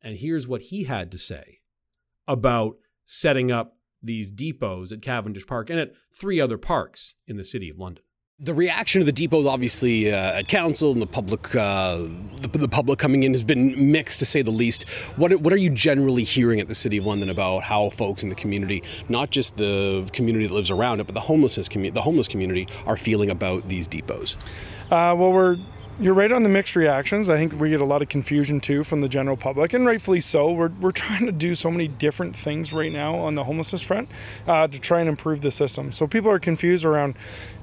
And 0.02 0.16
here's 0.16 0.48
what 0.48 0.62
he 0.62 0.84
had 0.84 1.10
to 1.12 1.18
say 1.18 1.60
about 2.26 2.76
setting 3.06 3.50
up 3.52 3.76
these 4.02 4.30
depots 4.30 4.92
at 4.92 5.02
Cavendish 5.02 5.46
Park 5.46 5.70
and 5.70 5.78
at 5.78 5.92
three 6.12 6.40
other 6.40 6.58
parks 6.58 7.14
in 7.26 7.36
the 7.36 7.44
City 7.44 7.68
of 7.70 7.78
London. 7.78 8.02
The 8.42 8.54
reaction 8.54 9.02
of 9.02 9.06
the 9.06 9.12
depot, 9.12 9.46
obviously, 9.46 10.10
uh, 10.10 10.38
at 10.38 10.48
council 10.48 10.92
and 10.92 11.02
the 11.02 11.06
public, 11.06 11.54
uh, 11.54 11.98
the, 12.40 12.48
the, 12.52 12.68
public 12.68 12.98
coming 12.98 13.22
in 13.22 13.32
has 13.32 13.44
been 13.44 13.92
mixed 13.92 14.18
to 14.20 14.24
say 14.24 14.40
the 14.40 14.50
least. 14.50 14.88
What 15.16 15.30
what 15.42 15.52
are 15.52 15.58
you 15.58 15.68
generally 15.68 16.24
hearing 16.24 16.58
at 16.58 16.66
the 16.66 16.74
City 16.74 16.96
of 16.96 17.06
London 17.06 17.28
about 17.28 17.62
how 17.62 17.90
folks 17.90 18.22
in 18.22 18.30
the 18.30 18.34
community, 18.34 18.82
not 19.10 19.28
just 19.28 19.58
the 19.58 20.08
community 20.14 20.46
that 20.46 20.54
lives 20.54 20.70
around 20.70 21.00
it, 21.00 21.04
but 21.04 21.14
the 21.14 21.20
homelessness 21.20 21.68
community, 21.68 21.94
the 21.94 22.00
homeless 22.00 22.28
community, 22.28 22.66
are 22.86 22.96
feeling 22.96 23.28
about 23.28 23.68
these 23.68 23.86
depots? 23.86 24.36
Uh, 24.90 25.14
well, 25.14 25.32
we're 25.32 25.58
you're 26.00 26.14
right 26.14 26.32
on 26.32 26.42
the 26.42 26.48
mixed 26.48 26.76
reactions. 26.76 27.28
I 27.28 27.36
think 27.36 27.60
we 27.60 27.68
get 27.68 27.82
a 27.82 27.84
lot 27.84 28.00
of 28.00 28.08
confusion 28.08 28.58
too 28.58 28.84
from 28.84 29.02
the 29.02 29.08
general 29.08 29.36
public, 29.36 29.74
and 29.74 29.84
rightfully 29.84 30.22
so. 30.22 30.50
We're, 30.50 30.70
we're 30.80 30.90
trying 30.92 31.26
to 31.26 31.32
do 31.32 31.54
so 31.54 31.70
many 31.70 31.88
different 31.88 32.34
things 32.34 32.72
right 32.72 32.90
now 32.90 33.16
on 33.16 33.34
the 33.34 33.44
homelessness 33.44 33.82
front 33.82 34.08
uh, 34.46 34.66
to 34.66 34.78
try 34.78 35.00
and 35.00 35.10
improve 35.10 35.42
the 35.42 35.50
system. 35.50 35.92
So 35.92 36.06
people 36.06 36.30
are 36.30 36.38
confused 36.38 36.86
around, 36.86 37.16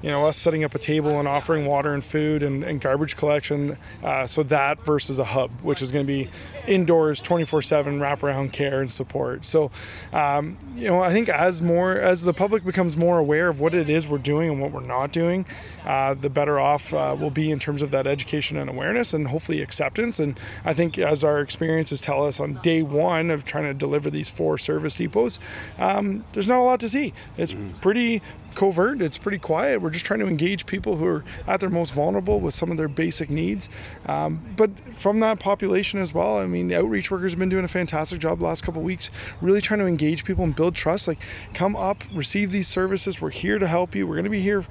you 0.04 0.12
know, 0.12 0.28
us 0.28 0.38
setting 0.38 0.64
up 0.64 0.76
a 0.76 0.80
table 0.80 1.18
and 1.18 1.28
offering 1.28 1.66
water 1.66 1.96
and 1.96 2.04
food 2.04 2.44
and, 2.44 2.64
and 2.64 2.80
garbage 2.80 3.18
collection. 3.18 3.76
Uh, 4.04 4.28
so 4.28 4.44
that 4.44 4.86
versus 4.86 5.18
a 5.18 5.24
hub, 5.24 5.50
which 5.64 5.82
is 5.82 5.92
going 5.92 6.06
to 6.06 6.08
be 6.08 6.30
indoors, 6.68 7.24
24/7 7.24 8.00
wraparound 8.00 8.54
care 8.54 8.82
and 8.82 8.92
support. 8.92 9.48
So, 9.48 9.72
um, 10.14 10.58
you 10.76 10.88
know, 10.88 11.02
I 11.02 11.12
think 11.12 11.30
as 11.30 11.64
more 11.64 11.94
as 11.94 12.22
the 12.22 12.34
public 12.34 12.64
becomes 12.64 12.96
more 12.96 13.18
aware 13.18 13.48
of 13.50 13.62
what 13.62 13.74
it 13.74 13.90
is 13.90 14.08
we're 14.08 14.20
doing 14.20 14.52
and 14.52 14.62
what 14.62 14.72
we're 14.72 14.82
not 14.82 15.12
doing, 15.12 15.44
uh, 15.88 16.14
the 16.14 16.30
better 16.30 16.60
off 16.60 16.94
uh, 16.94 17.16
we'll 17.20 17.32
be 17.32 17.50
in 17.50 17.58
terms 17.58 17.82
of 17.82 17.90
that 17.92 18.06
education 18.06 18.27
and 18.34 18.70
awareness 18.70 19.14
and 19.14 19.28
hopefully 19.28 19.62
acceptance. 19.62 20.20
And 20.20 20.40
I 20.66 20.74
think 20.74 20.98
as 20.98 21.24
our 21.24 21.40
experiences 21.40 22.02
tell 22.02 22.26
us 22.26 22.40
on 22.40 22.60
day 22.62 22.82
one 22.82 23.32
of 23.32 23.46
trying 23.46 23.66
to 23.66 23.74
deliver 23.74 24.10
these 24.10 24.30
four 24.30 24.58
service 24.58 24.96
depots, 24.96 25.40
um, 25.78 26.24
there's 26.34 26.48
not 26.48 26.60
a 26.60 26.64
lot 26.64 26.80
to 26.82 26.90
see. 26.90 27.14
It's 27.38 27.56
pretty 27.82 28.22
covert. 28.56 29.02
It's 29.02 29.18
pretty 29.18 29.38
quiet. 29.38 29.82
We're 29.82 29.92
just 29.92 30.06
trying 30.06 30.20
to 30.20 30.28
engage 30.28 30.66
people 30.66 30.96
who 30.96 31.06
are 31.06 31.24
at 31.48 31.60
their 31.60 31.70
most 31.70 31.94
vulnerable 31.94 32.40
with 32.40 32.56
some 32.56 32.72
of 32.72 32.78
their 32.78 32.88
basic 32.88 33.30
needs. 33.30 33.70
Um, 34.08 34.40
but 34.56 34.72
from 34.96 35.20
that 35.20 35.40
population 35.40 36.00
as 36.00 36.14
well, 36.14 36.38
I 36.40 36.48
mean, 36.48 36.68
the 36.68 36.76
outreach 36.76 37.12
workers 37.12 37.34
have 37.34 37.40
been 37.40 37.50
doing 37.50 37.66
a 37.66 37.70
fantastic 37.70 38.20
job 38.20 38.40
the 38.40 38.46
last 38.46 38.64
couple 38.64 38.82
of 38.82 38.86
weeks, 38.86 39.12
really 39.42 39.62
trying 39.62 39.80
to 39.80 39.86
engage 39.86 40.26
people 40.26 40.44
and 40.44 40.56
build 40.56 40.76
trust. 40.76 41.08
Like, 41.08 41.20
come 41.54 41.76
up, 41.76 42.04
receive 42.14 42.52
these 42.52 42.68
services. 42.68 43.22
We're 43.22 43.30
here 43.30 43.60
to 43.60 43.68
help 43.68 43.96
you. 43.96 44.08
We're 44.08 44.16
going 44.16 44.24
to 44.26 44.32
be 44.32 44.42
here 44.42 44.64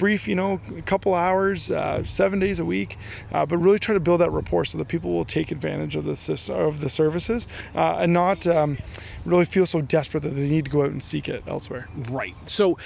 brief, 0.00 0.26
you 0.26 0.34
know, 0.34 0.58
a 0.76 0.82
couple 0.82 1.14
hours, 1.14 1.70
uh, 1.70 2.02
seven 2.04 2.38
days 2.38 2.58
a 2.58 2.64
week, 2.64 2.96
uh, 3.32 3.46
but 3.46 3.58
really 3.58 3.78
try 3.78 3.94
to 3.94 4.00
build 4.00 4.20
that 4.20 4.30
rapport 4.30 4.64
so 4.64 4.78
that 4.78 4.88
people 4.88 5.12
will 5.12 5.24
take 5.24 5.50
advantage 5.50 5.96
of 5.96 6.04
the 6.04 6.52
of 6.54 6.80
the 6.80 6.88
services 6.88 7.48
uh, 7.74 7.98
and 8.00 8.12
not 8.12 8.46
um, 8.46 8.78
really 9.24 9.44
feel 9.44 9.66
so 9.66 9.80
desperate 9.80 10.22
that 10.22 10.30
they 10.30 10.48
need 10.48 10.64
to 10.64 10.70
go 10.70 10.82
out 10.82 10.90
and 10.90 11.02
seek 11.02 11.28
it 11.28 11.42
elsewhere. 11.46 11.88
Right. 12.10 12.34
So, 12.46 12.78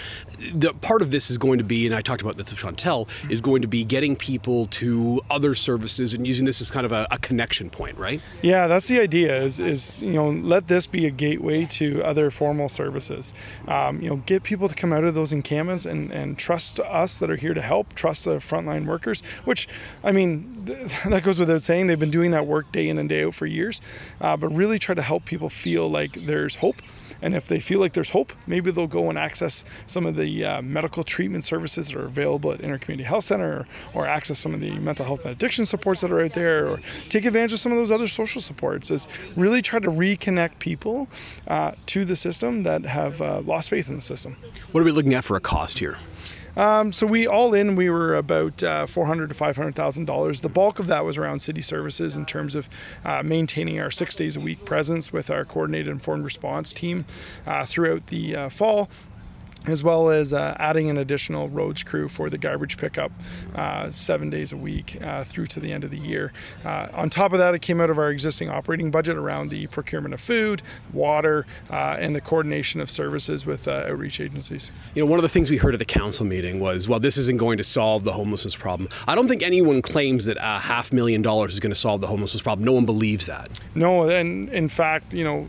the 0.54 0.72
part 0.74 1.02
of 1.02 1.10
this 1.10 1.30
is 1.30 1.38
going 1.38 1.58
to 1.58 1.64
be, 1.64 1.86
and 1.86 1.94
I 1.94 2.00
talked 2.00 2.22
about 2.22 2.36
this 2.36 2.50
with 2.50 2.58
Chantelle, 2.58 3.08
is 3.30 3.40
going 3.40 3.62
to 3.62 3.68
be 3.68 3.84
getting 3.84 4.16
people 4.16 4.66
to 4.66 5.20
other 5.30 5.54
services 5.54 6.14
and 6.14 6.26
using 6.26 6.44
this 6.44 6.60
as 6.60 6.70
kind 6.70 6.86
of 6.86 6.92
a, 6.92 7.06
a 7.10 7.18
connection 7.18 7.70
point, 7.70 7.96
right? 7.98 8.20
Yeah, 8.42 8.66
that's 8.66 8.88
the 8.88 9.00
idea. 9.00 9.36
Is 9.36 9.60
is 9.60 10.02
you 10.02 10.12
know 10.12 10.30
let 10.30 10.68
this 10.68 10.86
be 10.86 11.06
a 11.06 11.10
gateway 11.10 11.66
to 11.66 12.02
other 12.02 12.30
formal 12.30 12.68
services. 12.68 13.34
Um, 13.68 14.00
you 14.00 14.08
know, 14.08 14.16
get 14.26 14.42
people 14.42 14.68
to 14.68 14.74
come 14.74 14.92
out 14.92 15.04
of 15.04 15.14
those 15.14 15.32
encampments 15.32 15.86
and 15.86 16.10
and 16.12 16.38
trust 16.38 16.80
us 16.80 17.18
that 17.18 17.30
are 17.30 17.36
here 17.36 17.54
to 17.54 17.62
help, 17.62 17.94
trust 17.94 18.24
the 18.24 18.36
frontline 18.36 18.86
workers. 18.86 19.22
Which, 19.44 19.68
I 20.04 20.12
mean, 20.12 20.64
that 21.06 21.22
goes 21.24 21.38
without 21.38 21.62
saying. 21.62 21.86
They've 21.86 21.98
been 21.98 22.10
doing 22.10 22.30
that 22.32 22.46
work 22.46 22.70
day 22.72 22.88
in 22.88 22.98
and 22.98 23.08
day 23.08 23.24
out 23.24 23.34
for 23.34 23.46
years, 23.46 23.80
uh, 24.20 24.36
but 24.36 24.48
really 24.48 24.78
try 24.78 24.94
to 24.94 25.02
help 25.02 25.24
people 25.24 25.48
feel 25.48 25.88
like 25.88 26.12
there's 26.12 26.54
hope 26.54 26.80
and 27.24 27.34
if 27.34 27.48
they 27.48 27.58
feel 27.58 27.80
like 27.80 27.94
there's 27.94 28.10
hope, 28.10 28.34
maybe 28.46 28.70
they'll 28.70 28.86
go 28.86 29.08
and 29.08 29.18
access 29.18 29.64
some 29.86 30.04
of 30.04 30.14
the 30.14 30.44
uh, 30.44 30.60
medical 30.60 31.02
treatment 31.02 31.44
services 31.44 31.88
that 31.88 31.96
are 31.96 32.04
available 32.04 32.52
at 32.52 32.60
Intercommunity 32.60 33.02
Health 33.04 33.24
Center 33.24 33.66
or, 33.94 34.02
or, 34.02 34.06
access 34.06 34.38
some 34.38 34.52
of 34.52 34.60
the 34.60 34.72
mental 34.72 35.06
health 35.06 35.24
and 35.24 35.32
addiction 35.32 35.64
supports 35.64 36.02
that 36.02 36.12
are 36.12 36.20
out 36.20 36.34
there 36.34 36.68
or 36.68 36.80
take 37.08 37.24
advantage 37.24 37.54
of 37.54 37.60
some 37.60 37.72
of 37.72 37.78
those 37.78 37.90
other 37.90 38.08
social 38.08 38.42
supports. 38.42 38.90
Is 38.90 39.08
really 39.36 39.62
try 39.62 39.78
to 39.78 39.88
reconnect 39.88 40.58
people 40.58 41.08
uh, 41.48 41.72
to 41.86 42.04
the 42.04 42.14
system 42.14 42.62
that 42.64 42.84
have 42.84 43.22
uh, 43.22 43.40
lost 43.40 43.70
faith 43.70 43.88
in 43.88 43.96
the 43.96 44.02
system. 44.02 44.36
What 44.72 44.82
are 44.82 44.84
we 44.84 44.92
looking 44.92 45.14
at 45.14 45.24
for 45.24 45.36
a 45.36 45.40
cost 45.40 45.78
here? 45.78 45.96
Um, 46.56 46.92
so 46.92 47.06
we 47.06 47.26
all 47.26 47.54
in 47.54 47.76
we 47.76 47.90
were 47.90 48.16
about 48.16 48.62
uh, 48.62 48.86
400 48.86 49.28
to 49.28 49.34
500 49.34 49.74
thousand 49.74 50.04
dollars. 50.04 50.40
The 50.40 50.48
bulk 50.48 50.78
of 50.78 50.86
that 50.86 51.04
was 51.04 51.18
around 51.18 51.40
city 51.40 51.62
services 51.62 52.16
in 52.16 52.26
terms 52.26 52.54
of 52.54 52.68
uh, 53.04 53.22
maintaining 53.22 53.80
our 53.80 53.90
six 53.90 54.14
days 54.14 54.36
a 54.36 54.40
week 54.40 54.64
presence 54.64 55.12
with 55.12 55.30
our 55.30 55.44
coordinated 55.44 55.88
informed 55.88 56.24
response 56.24 56.72
team 56.72 57.04
uh, 57.46 57.64
throughout 57.64 58.06
the 58.06 58.36
uh, 58.36 58.48
fall 58.48 58.88
as 59.66 59.82
well 59.82 60.10
as 60.10 60.32
uh, 60.32 60.56
adding 60.58 60.90
an 60.90 60.98
additional 60.98 61.48
roads 61.48 61.82
crew 61.82 62.08
for 62.08 62.28
the 62.28 62.38
garbage 62.38 62.76
pickup 62.76 63.12
uh, 63.54 63.90
seven 63.90 64.30
days 64.30 64.52
a 64.52 64.56
week 64.56 64.98
uh, 65.02 65.24
through 65.24 65.46
to 65.46 65.60
the 65.60 65.72
end 65.72 65.84
of 65.84 65.90
the 65.90 65.98
year. 65.98 66.32
Uh, 66.64 66.88
on 66.92 67.08
top 67.10 67.32
of 67.32 67.38
that, 67.38 67.54
it 67.54 67.62
came 67.62 67.80
out 67.80 67.90
of 67.90 67.98
our 67.98 68.10
existing 68.10 68.48
operating 68.48 68.90
budget 68.90 69.16
around 69.16 69.50
the 69.50 69.66
procurement 69.68 70.14
of 70.14 70.20
food, 70.20 70.62
water, 70.92 71.46
uh, 71.70 71.96
and 71.98 72.14
the 72.14 72.20
coordination 72.20 72.80
of 72.80 72.90
services 72.90 73.46
with 73.46 73.66
uh, 73.68 73.84
outreach 73.88 74.20
agencies. 74.20 74.70
You 74.94 75.02
know, 75.02 75.10
one 75.10 75.18
of 75.18 75.22
the 75.22 75.28
things 75.28 75.50
we 75.50 75.56
heard 75.56 75.74
at 75.74 75.78
the 75.78 75.84
council 75.84 76.26
meeting 76.26 76.60
was, 76.60 76.88
well, 76.88 77.00
this 77.00 77.16
isn't 77.16 77.38
going 77.38 77.58
to 77.58 77.64
solve 77.64 78.04
the 78.04 78.12
homelessness 78.12 78.56
problem. 78.56 78.88
I 79.08 79.14
don't 79.14 79.28
think 79.28 79.42
anyone 79.42 79.82
claims 79.82 80.24
that 80.26 80.36
a 80.40 80.58
half 80.58 80.92
million 80.92 81.22
dollars 81.22 81.54
is 81.54 81.60
going 81.60 81.72
to 81.72 81.78
solve 81.78 82.00
the 82.00 82.06
homelessness 82.06 82.42
problem. 82.42 82.64
No 82.64 82.72
one 82.72 82.84
believes 82.84 83.26
that. 83.26 83.50
No, 83.74 84.08
and 84.08 84.48
in 84.50 84.68
fact, 84.68 85.14
you 85.14 85.24
know, 85.24 85.48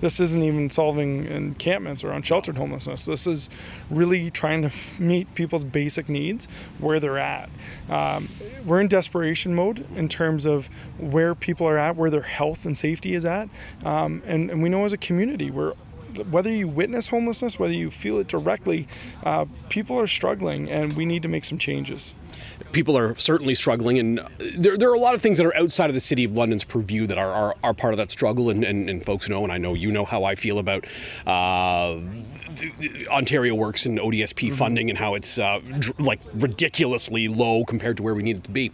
this 0.00 0.20
isn't 0.20 0.42
even 0.42 0.70
solving 0.70 1.26
encampments 1.26 2.04
or 2.04 2.12
unsheltered 2.12 2.56
homelessness. 2.56 3.04
This 3.04 3.26
is 3.26 3.50
really 3.90 4.30
trying 4.30 4.62
to 4.62 5.02
meet 5.02 5.34
people's 5.34 5.64
basic 5.64 6.08
needs 6.08 6.46
where 6.78 7.00
they're 7.00 7.18
at. 7.18 7.48
Um, 7.88 8.28
we're 8.64 8.80
in 8.80 8.88
desperation 8.88 9.54
mode 9.54 9.84
in 9.96 10.08
terms 10.08 10.46
of 10.46 10.68
where 10.98 11.34
people 11.34 11.68
are 11.68 11.78
at, 11.78 11.96
where 11.96 12.10
their 12.10 12.22
health 12.22 12.64
and 12.66 12.76
safety 12.76 13.14
is 13.14 13.24
at. 13.24 13.48
Um, 13.84 14.22
and, 14.26 14.50
and 14.50 14.62
we 14.62 14.68
know 14.68 14.84
as 14.84 14.92
a 14.92 14.98
community, 14.98 15.50
we're 15.50 15.74
whether 16.30 16.50
you 16.50 16.68
witness 16.68 17.08
homelessness, 17.08 17.58
whether 17.58 17.72
you 17.72 17.90
feel 17.90 18.18
it 18.18 18.28
directly, 18.28 18.86
uh, 19.24 19.46
people 19.68 19.98
are 20.00 20.06
struggling, 20.06 20.70
and 20.70 20.92
we 20.94 21.04
need 21.04 21.22
to 21.22 21.28
make 21.28 21.44
some 21.44 21.58
changes 21.58 22.14
people 22.72 22.96
are 22.96 23.14
certainly 23.16 23.54
struggling, 23.54 23.98
and 23.98 24.20
there, 24.58 24.76
there 24.76 24.90
are 24.90 24.94
a 24.94 24.98
lot 24.98 25.14
of 25.14 25.22
things 25.22 25.38
that 25.38 25.46
are 25.46 25.56
outside 25.56 25.88
of 25.88 25.94
the 25.94 26.00
city 26.00 26.24
of 26.24 26.36
London's 26.36 26.64
purview 26.64 27.06
that 27.06 27.18
are, 27.18 27.32
are, 27.32 27.56
are 27.64 27.74
part 27.74 27.94
of 27.94 27.98
that 27.98 28.10
struggle, 28.10 28.50
and, 28.50 28.64
and, 28.64 28.90
and, 28.90 29.04
folks 29.04 29.28
know, 29.28 29.42
and 29.42 29.52
I 29.52 29.58
know 29.58 29.74
you 29.74 29.90
know 29.90 30.04
how 30.04 30.24
I 30.24 30.34
feel 30.34 30.58
about 30.58 30.86
uh, 31.26 31.98
Ontario 33.08 33.54
Works 33.54 33.86
and 33.86 33.98
ODSP 33.98 34.48
mm-hmm. 34.48 34.54
funding 34.54 34.90
and 34.90 34.98
how 34.98 35.14
it's 35.14 35.38
uh, 35.38 35.60
dr- 35.78 35.98
like 36.00 36.20
ridiculously 36.34 37.28
low 37.28 37.64
compared 37.64 37.96
to 37.98 38.02
where 38.02 38.14
we 38.14 38.22
need 38.22 38.36
it 38.36 38.44
to 38.44 38.50
be. 38.50 38.72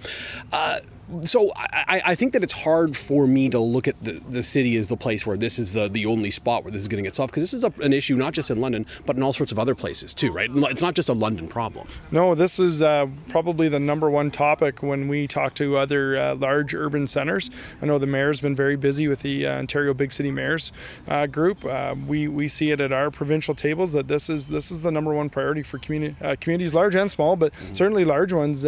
Uh, 0.53 0.81
so 1.23 1.53
I, 1.57 2.01
I, 2.07 2.15
think 2.15 2.33
that 2.33 2.43
it's 2.43 2.53
hard 2.53 2.97
for 2.97 3.27
me 3.27 3.49
to 3.51 3.59
look 3.59 3.87
at 3.87 4.03
the, 4.03 4.13
the 4.31 4.43
city 4.43 4.77
as 4.77 4.89
the 4.89 4.97
place 4.97 5.27
where 5.27 5.37
this 5.37 5.59
is 5.59 5.73
the, 5.73 5.89
the 5.89 6.07
only 6.07 6.31
spot 6.31 6.65
where 6.65 6.71
this 6.71 6.81
is 6.81 6.89
going 6.89 7.03
to 7.03 7.07
get 7.07 7.15
solved 7.15 7.24
because 7.27 7.43
this 7.43 7.55
is 7.55 7.65
a, 7.65 7.73
an 7.83 7.93
issue 7.93 8.17
not 8.17 8.33
just 8.33 8.51
in 8.51 8.61
London 8.61 8.87
but 9.07 9.17
in 9.17 9.23
all 9.23 9.33
sorts 9.33 9.53
of 9.53 9.59
other 9.59 9.75
places 9.75 10.15
too, 10.15 10.33
right? 10.33 10.51
It's 10.53 10.83
not 10.83 10.95
just 10.95 11.09
a 11.09 11.13
London 11.13 11.49
problem. 11.49 11.89
No, 12.11 12.35
this 12.35 12.59
is 12.59 12.83
uh, 12.83 13.07
probably 13.29 13.69
the 13.69 13.81
number 13.81 14.11
one 14.11 14.31
topic 14.31 14.83
when 14.83 15.09
we 15.09 15.27
talk 15.27 15.55
to 15.55 15.77
other 15.77 16.17
uh, 16.17 16.35
large 16.37 16.75
urban 16.75 17.07
centers. 17.07 17.51
I 17.83 17.87
know 17.87 17.99
the 17.99 18.07
mayor's 18.07 18.41
been 18.41 18.57
very 18.57 18.77
busy 18.77 19.09
with 19.09 19.21
the 19.21 19.47
uh, 19.47 19.59
Ontario 19.59 19.95
Big 19.95 20.13
City 20.13 20.31
Mayors 20.31 20.73
uh, 21.09 21.27
group. 21.27 21.65
Uh, 21.65 21.95
we 22.07 22.29
we 22.29 22.49
see 22.49 22.71
it 22.71 22.81
at 22.81 22.93
our 22.93 23.11
provincial 23.11 23.55
tables 23.55 23.93
that 23.93 24.09
this 24.09 24.31
is 24.31 24.49
this 24.49 24.71
is 24.71 24.83
the 24.83 24.91
number 24.91 25.13
one 25.13 25.29
priority 25.31 25.63
for 25.63 25.79
community 25.79 26.17
uh, 26.23 26.37
communities 26.41 26.75
large 26.75 26.95
and 26.95 27.11
small, 27.11 27.37
but 27.37 27.53
mm-hmm. 27.53 27.75
certainly 27.75 28.05
large 28.05 28.33
ones 28.33 28.65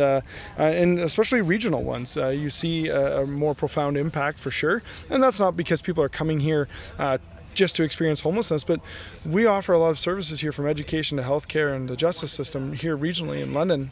and 0.58 0.98
especially 0.98 1.40
regional 1.40 1.82
ones 1.82 2.16
uh, 2.16 2.28
you 2.28 2.50
see 2.50 2.88
a, 2.88 3.22
a, 3.22 3.26
more 3.26 3.54
profound 3.54 3.96
impact 3.96 4.38
for 4.38 4.50
sure. 4.50 4.82
And 5.10 5.22
that's 5.22 5.40
not 5.40 5.56
because 5.56 5.82
people 5.82 6.02
are 6.02 6.08
coming 6.08 6.40
here 6.40 6.68
uh, 6.98 7.18
just 7.56 7.74
to 7.76 7.82
experience 7.82 8.20
homelessness, 8.20 8.62
but 8.62 8.80
we 9.24 9.46
offer 9.46 9.72
a 9.72 9.78
lot 9.78 9.90
of 9.90 9.98
services 9.98 10.40
here 10.40 10.52
from 10.52 10.66
education 10.66 11.16
to 11.16 11.22
healthcare 11.22 11.74
and 11.74 11.88
the 11.88 11.96
justice 11.96 12.32
system 12.32 12.72
here 12.72 12.96
regionally 12.96 13.42
in 13.42 13.52
London 13.52 13.90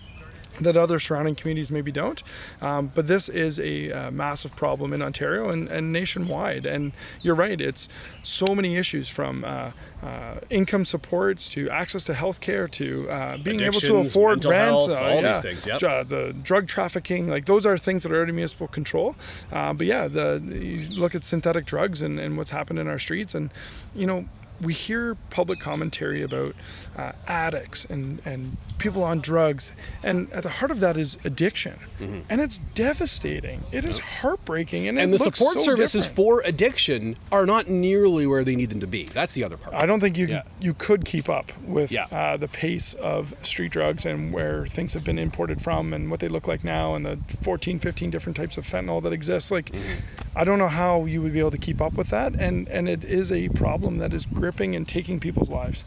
that 0.60 0.76
other 0.76 0.98
surrounding 0.98 1.34
communities 1.34 1.70
maybe 1.70 1.92
don't. 1.92 2.22
Um, 2.62 2.90
but 2.94 3.06
this 3.06 3.28
is 3.28 3.58
a, 3.60 3.92
uh, 3.92 4.10
massive 4.10 4.54
problem 4.56 4.92
in 4.92 5.02
Ontario 5.02 5.50
and, 5.50 5.68
and, 5.68 5.92
nationwide. 5.92 6.66
And 6.66 6.92
you're 7.22 7.34
right, 7.34 7.60
it's 7.60 7.88
so 8.22 8.54
many 8.54 8.76
issues 8.76 9.08
from 9.08 9.44
uh, 9.44 9.70
uh, 10.02 10.34
income 10.50 10.84
supports 10.84 11.48
to 11.50 11.70
access 11.70 12.04
to 12.04 12.12
healthcare 12.12 12.70
to 12.72 13.08
uh, 13.10 13.36
being 13.38 13.60
able 13.60 13.80
to 13.80 13.96
afford 13.96 14.44
rent, 14.44 14.68
health, 14.68 14.90
uh, 14.90 14.94
all 14.94 15.22
yeah, 15.22 15.32
these 15.32 15.42
things, 15.42 15.66
yep. 15.66 16.08
the 16.08 16.34
drug 16.42 16.66
trafficking, 16.66 17.28
like 17.28 17.46
those 17.46 17.66
are 17.66 17.78
things 17.78 18.02
that 18.02 18.12
are 18.12 18.20
under 18.20 18.32
municipal 18.32 18.68
control. 18.68 19.16
Uh, 19.52 19.72
but 19.72 19.86
yeah, 19.86 20.08
the 20.08 20.42
you 20.52 20.80
look 20.90 21.14
at 21.14 21.24
synthetic 21.24 21.64
drugs 21.66 22.02
and, 22.02 22.20
and 22.20 22.36
what's 22.36 22.50
happened 22.50 22.78
in 22.78 22.88
our 22.88 22.98
streets, 22.98 23.34
and 23.34 23.50
you 23.94 24.06
know 24.06 24.24
we 24.60 24.72
hear 24.72 25.16
public 25.30 25.60
commentary 25.60 26.22
about 26.22 26.54
uh, 26.96 27.12
addicts 27.26 27.84
and, 27.86 28.20
and 28.24 28.56
people 28.78 29.02
on 29.02 29.20
drugs, 29.20 29.72
and 30.02 30.30
at 30.32 30.42
the 30.42 30.48
heart 30.48 30.70
of 30.70 30.80
that 30.80 30.96
is 30.96 31.18
addiction, 31.24 31.72
mm-hmm. 31.98 32.20
and 32.28 32.40
it's 32.40 32.58
devastating. 32.74 33.62
It 33.72 33.84
is 33.84 33.98
heartbreaking, 33.98 34.88
and, 34.88 34.98
and 34.98 35.12
the 35.12 35.18
support 35.18 35.54
so 35.54 35.64
services 35.64 36.06
different. 36.06 36.16
for 36.16 36.42
addiction 36.44 37.16
are 37.32 37.46
not 37.46 37.68
nearly 37.68 38.26
where 38.26 38.44
they 38.44 38.56
need 38.56 38.70
them 38.70 38.80
to 38.80 38.86
be. 38.86 39.04
That's 39.04 39.34
the 39.34 39.44
other 39.44 39.56
part. 39.56 39.74
I 39.74 39.86
don't 39.86 40.00
think 40.00 40.16
you 40.16 40.26
yeah. 40.26 40.42
you 40.60 40.74
could 40.74 41.04
keep 41.04 41.28
up 41.28 41.50
with 41.62 41.90
yeah. 41.90 42.06
uh, 42.12 42.36
the 42.36 42.48
pace 42.48 42.94
of 42.94 43.34
street 43.44 43.72
drugs 43.72 44.06
and 44.06 44.32
where 44.32 44.66
things 44.66 44.94
have 44.94 45.04
been 45.04 45.18
imported 45.18 45.60
from 45.60 45.92
and 45.92 46.10
what 46.10 46.20
they 46.20 46.28
look 46.28 46.46
like 46.46 46.64
now 46.64 46.94
and 46.94 47.04
the 47.04 47.18
14, 47.42 47.78
15 47.78 48.10
different 48.10 48.36
types 48.36 48.56
of 48.56 48.66
fentanyl 48.66 49.02
that 49.02 49.12
exists. 49.12 49.50
Like, 49.50 49.66
mm-hmm. 49.66 50.23
I 50.36 50.42
don't 50.42 50.58
know 50.58 50.68
how 50.68 51.04
you 51.04 51.22
would 51.22 51.32
be 51.32 51.38
able 51.38 51.52
to 51.52 51.58
keep 51.58 51.80
up 51.80 51.96
with 51.96 52.08
that, 52.08 52.34
and 52.40 52.68
and 52.68 52.88
it 52.88 53.04
is 53.04 53.30
a 53.30 53.50
problem 53.50 53.98
that 53.98 54.12
is 54.12 54.26
gripping 54.26 54.74
and 54.74 54.86
taking 54.86 55.20
people's 55.20 55.48
lives. 55.48 55.84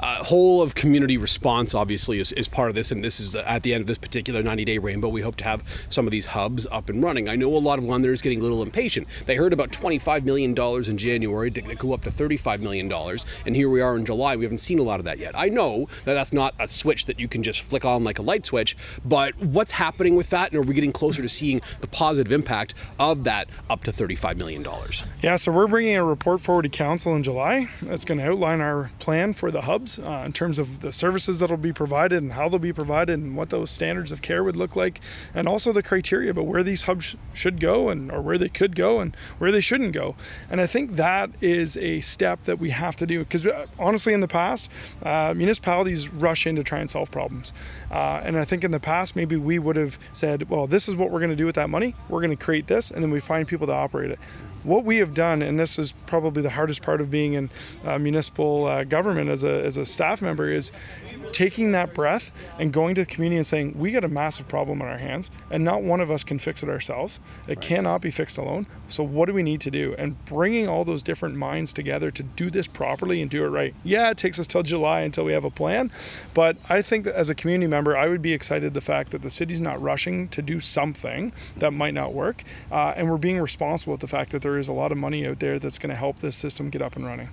Uh, 0.00 0.22
whole 0.22 0.60
of 0.60 0.74
community 0.74 1.16
response 1.16 1.74
obviously 1.74 2.20
is, 2.20 2.30
is 2.32 2.46
part 2.46 2.68
of 2.68 2.74
this, 2.74 2.92
and 2.92 3.02
this 3.02 3.18
is 3.18 3.32
the, 3.32 3.50
at 3.50 3.62
the 3.62 3.72
end 3.72 3.80
of 3.80 3.86
this 3.86 3.96
particular 3.96 4.42
90-day 4.42 4.76
rainbow. 4.76 5.08
We 5.08 5.22
hope 5.22 5.36
to 5.36 5.44
have 5.44 5.64
some 5.88 6.06
of 6.06 6.10
these 6.10 6.26
hubs 6.26 6.66
up 6.70 6.90
and 6.90 7.02
running. 7.02 7.30
I 7.30 7.36
know 7.36 7.56
a 7.56 7.56
lot 7.56 7.78
of 7.78 7.84
Londoners 7.86 8.20
getting 8.20 8.40
a 8.40 8.42
little 8.42 8.62
impatient. 8.62 9.08
They 9.24 9.34
heard 9.34 9.54
about 9.54 9.72
25 9.72 10.26
million 10.26 10.52
dollars 10.52 10.90
in 10.90 10.98
January 10.98 11.50
to 11.50 11.62
go 11.62 11.94
up 11.94 12.02
to 12.02 12.10
35 12.10 12.60
million 12.60 12.88
dollars, 12.88 13.24
and 13.46 13.56
here 13.56 13.70
we 13.70 13.80
are 13.80 13.96
in 13.96 14.04
July. 14.04 14.36
We 14.36 14.44
haven't 14.44 14.58
seen 14.58 14.78
a 14.78 14.82
lot 14.82 14.98
of 14.98 15.06
that 15.06 15.18
yet. 15.18 15.32
I 15.34 15.48
know 15.48 15.88
that 16.04 16.12
that's 16.12 16.34
not 16.34 16.54
a 16.58 16.68
switch 16.68 17.06
that 17.06 17.18
you 17.18 17.28
can 17.28 17.42
just 17.42 17.62
flick 17.62 17.86
on 17.86 18.04
like 18.04 18.18
a 18.18 18.22
light 18.22 18.44
switch, 18.44 18.76
but 19.06 19.34
what's 19.38 19.72
happening 19.72 20.16
with 20.16 20.28
that, 20.30 20.50
and 20.50 20.58
are 20.58 20.62
we 20.62 20.74
getting 20.74 20.92
closer 20.92 21.22
to 21.22 21.28
seeing 21.30 21.62
the 21.80 21.86
positive 21.86 22.30
impact 22.30 22.74
of 22.98 23.24
that 23.24 23.48
up 23.70 23.85
to 23.86 23.92
35 23.92 24.36
million 24.36 24.62
dollars? 24.64 25.04
Yeah, 25.22 25.36
so 25.36 25.52
we're 25.52 25.68
bringing 25.68 25.96
a 25.96 26.04
report 26.04 26.40
forward 26.40 26.62
to 26.62 26.68
council 26.68 27.14
in 27.14 27.22
July. 27.22 27.68
That's 27.82 28.04
going 28.04 28.18
to 28.18 28.26
outline 28.26 28.60
our 28.60 28.90
plan 28.98 29.32
for 29.32 29.52
the 29.52 29.60
hubs 29.60 30.00
uh, 30.00 30.24
in 30.26 30.32
terms 30.32 30.58
of 30.58 30.80
the 30.80 30.92
services 30.92 31.38
that 31.38 31.50
will 31.50 31.56
be 31.56 31.72
provided 31.72 32.20
and 32.20 32.32
how 32.32 32.48
they'll 32.48 32.58
be 32.58 32.72
provided 32.72 33.20
and 33.20 33.36
what 33.36 33.50
those 33.50 33.70
standards 33.70 34.10
of 34.10 34.22
care 34.22 34.42
would 34.42 34.56
look 34.56 34.74
like, 34.74 35.00
and 35.34 35.46
also 35.46 35.72
the 35.72 35.84
criteria 35.84 36.32
about 36.32 36.46
where 36.46 36.64
these 36.64 36.82
hubs 36.82 37.14
should 37.32 37.60
go 37.60 37.88
and 37.88 38.10
or 38.10 38.20
where 38.20 38.38
they 38.38 38.48
could 38.48 38.74
go 38.74 38.98
and 38.98 39.14
where 39.38 39.52
they 39.52 39.60
shouldn't 39.60 39.92
go. 39.92 40.16
And 40.50 40.60
I 40.60 40.66
think 40.66 40.94
that 40.94 41.30
is 41.40 41.76
a 41.76 42.00
step 42.00 42.42
that 42.44 42.58
we 42.58 42.70
have 42.70 42.96
to 42.96 43.06
do 43.06 43.20
because 43.20 43.46
uh, 43.46 43.66
honestly, 43.78 44.14
in 44.14 44.20
the 44.20 44.28
past, 44.28 44.68
uh, 45.04 45.32
municipalities 45.36 46.08
rush 46.08 46.44
in 46.48 46.56
to 46.56 46.64
try 46.64 46.80
and 46.80 46.90
solve 46.90 47.12
problems, 47.12 47.52
uh, 47.92 48.20
and 48.24 48.36
I 48.36 48.44
think 48.44 48.64
in 48.64 48.72
the 48.72 48.80
past 48.80 49.14
maybe 49.14 49.36
we 49.36 49.60
would 49.60 49.76
have 49.76 49.96
said, 50.12 50.50
well, 50.50 50.66
this 50.66 50.88
is 50.88 50.96
what 50.96 51.12
we're 51.12 51.20
going 51.20 51.30
to 51.30 51.36
do 51.36 51.46
with 51.46 51.54
that 51.54 51.70
money. 51.70 51.94
We're 52.08 52.20
going 52.20 52.36
to 52.36 52.44
create 52.44 52.66
this, 52.66 52.90
and 52.90 53.00
then 53.00 53.12
we 53.12 53.20
find 53.20 53.46
people 53.46 53.68
to 53.68 53.75
operate 53.76 54.10
it. 54.10 54.18
What 54.64 54.84
we 54.84 54.96
have 54.96 55.14
done, 55.14 55.42
and 55.42 55.60
this 55.60 55.78
is 55.78 55.92
probably 56.06 56.42
the 56.42 56.50
hardest 56.50 56.82
part 56.82 57.00
of 57.00 57.10
being 57.10 57.34
in 57.34 57.50
uh, 57.84 57.98
municipal 57.98 58.64
uh, 58.64 58.82
government 58.84 59.30
as 59.30 59.44
a, 59.44 59.64
as 59.64 59.76
a 59.76 59.86
staff 59.86 60.20
member, 60.22 60.50
is 60.50 60.72
taking 61.36 61.72
that 61.72 61.92
breath 61.92 62.32
and 62.58 62.72
going 62.72 62.94
to 62.94 63.02
the 63.02 63.06
community 63.06 63.36
and 63.36 63.46
saying, 63.46 63.74
we 63.76 63.92
got 63.92 64.04
a 64.04 64.08
massive 64.08 64.48
problem 64.48 64.80
on 64.80 64.88
our 64.88 64.96
hands, 64.96 65.30
and 65.50 65.62
not 65.62 65.82
one 65.82 66.00
of 66.00 66.10
us 66.10 66.24
can 66.24 66.38
fix 66.38 66.62
it 66.62 66.70
ourselves. 66.70 67.20
It 67.46 67.50
right. 67.50 67.60
cannot 67.60 68.00
be 68.00 68.10
fixed 68.10 68.38
alone. 68.38 68.66
So, 68.88 69.04
what 69.04 69.26
do 69.26 69.34
we 69.34 69.42
need 69.42 69.60
to 69.60 69.70
do? 69.70 69.94
And 69.98 70.16
bringing 70.24 70.66
all 70.66 70.82
those 70.82 71.02
different 71.02 71.36
minds 71.36 71.74
together 71.74 72.10
to 72.10 72.22
do 72.22 72.48
this 72.48 72.66
properly 72.66 73.20
and 73.20 73.30
do 73.30 73.44
it 73.44 73.48
right. 73.48 73.74
Yeah, 73.84 74.08
it 74.08 74.16
takes 74.16 74.38
us 74.38 74.46
till 74.46 74.62
July 74.62 75.02
until 75.02 75.26
we 75.26 75.34
have 75.34 75.44
a 75.44 75.50
plan, 75.50 75.90
but 76.32 76.56
I 76.70 76.80
think 76.80 77.04
that 77.04 77.14
as 77.14 77.28
a 77.28 77.34
community 77.34 77.68
member, 77.68 77.94
I 77.94 78.08
would 78.08 78.22
be 78.22 78.32
excited 78.32 78.72
the 78.72 78.80
fact 78.80 79.10
that 79.10 79.20
the 79.20 79.28
city's 79.28 79.60
not 79.60 79.82
rushing 79.82 80.28
to 80.28 80.40
do 80.40 80.58
something 80.58 81.34
that 81.58 81.72
might 81.72 81.92
not 81.92 82.14
work, 82.14 82.44
uh, 82.72 82.94
and 82.96 83.10
we're 83.10 83.18
being 83.18 83.38
responsible 83.38 83.92
with 83.92 84.00
the 84.00 84.08
fact 84.08 84.32
that 84.32 84.40
there 84.40 84.56
is 84.56 84.68
a 84.68 84.72
lot 84.72 84.90
of 84.90 84.96
money 84.96 85.26
out 85.26 85.38
there 85.38 85.58
that's 85.58 85.76
going 85.76 85.90
to 85.90 85.96
help 85.96 86.18
this 86.20 86.34
system 86.34 86.70
get 86.70 86.80
up 86.80 86.96
and 86.96 87.04
running. 87.04 87.28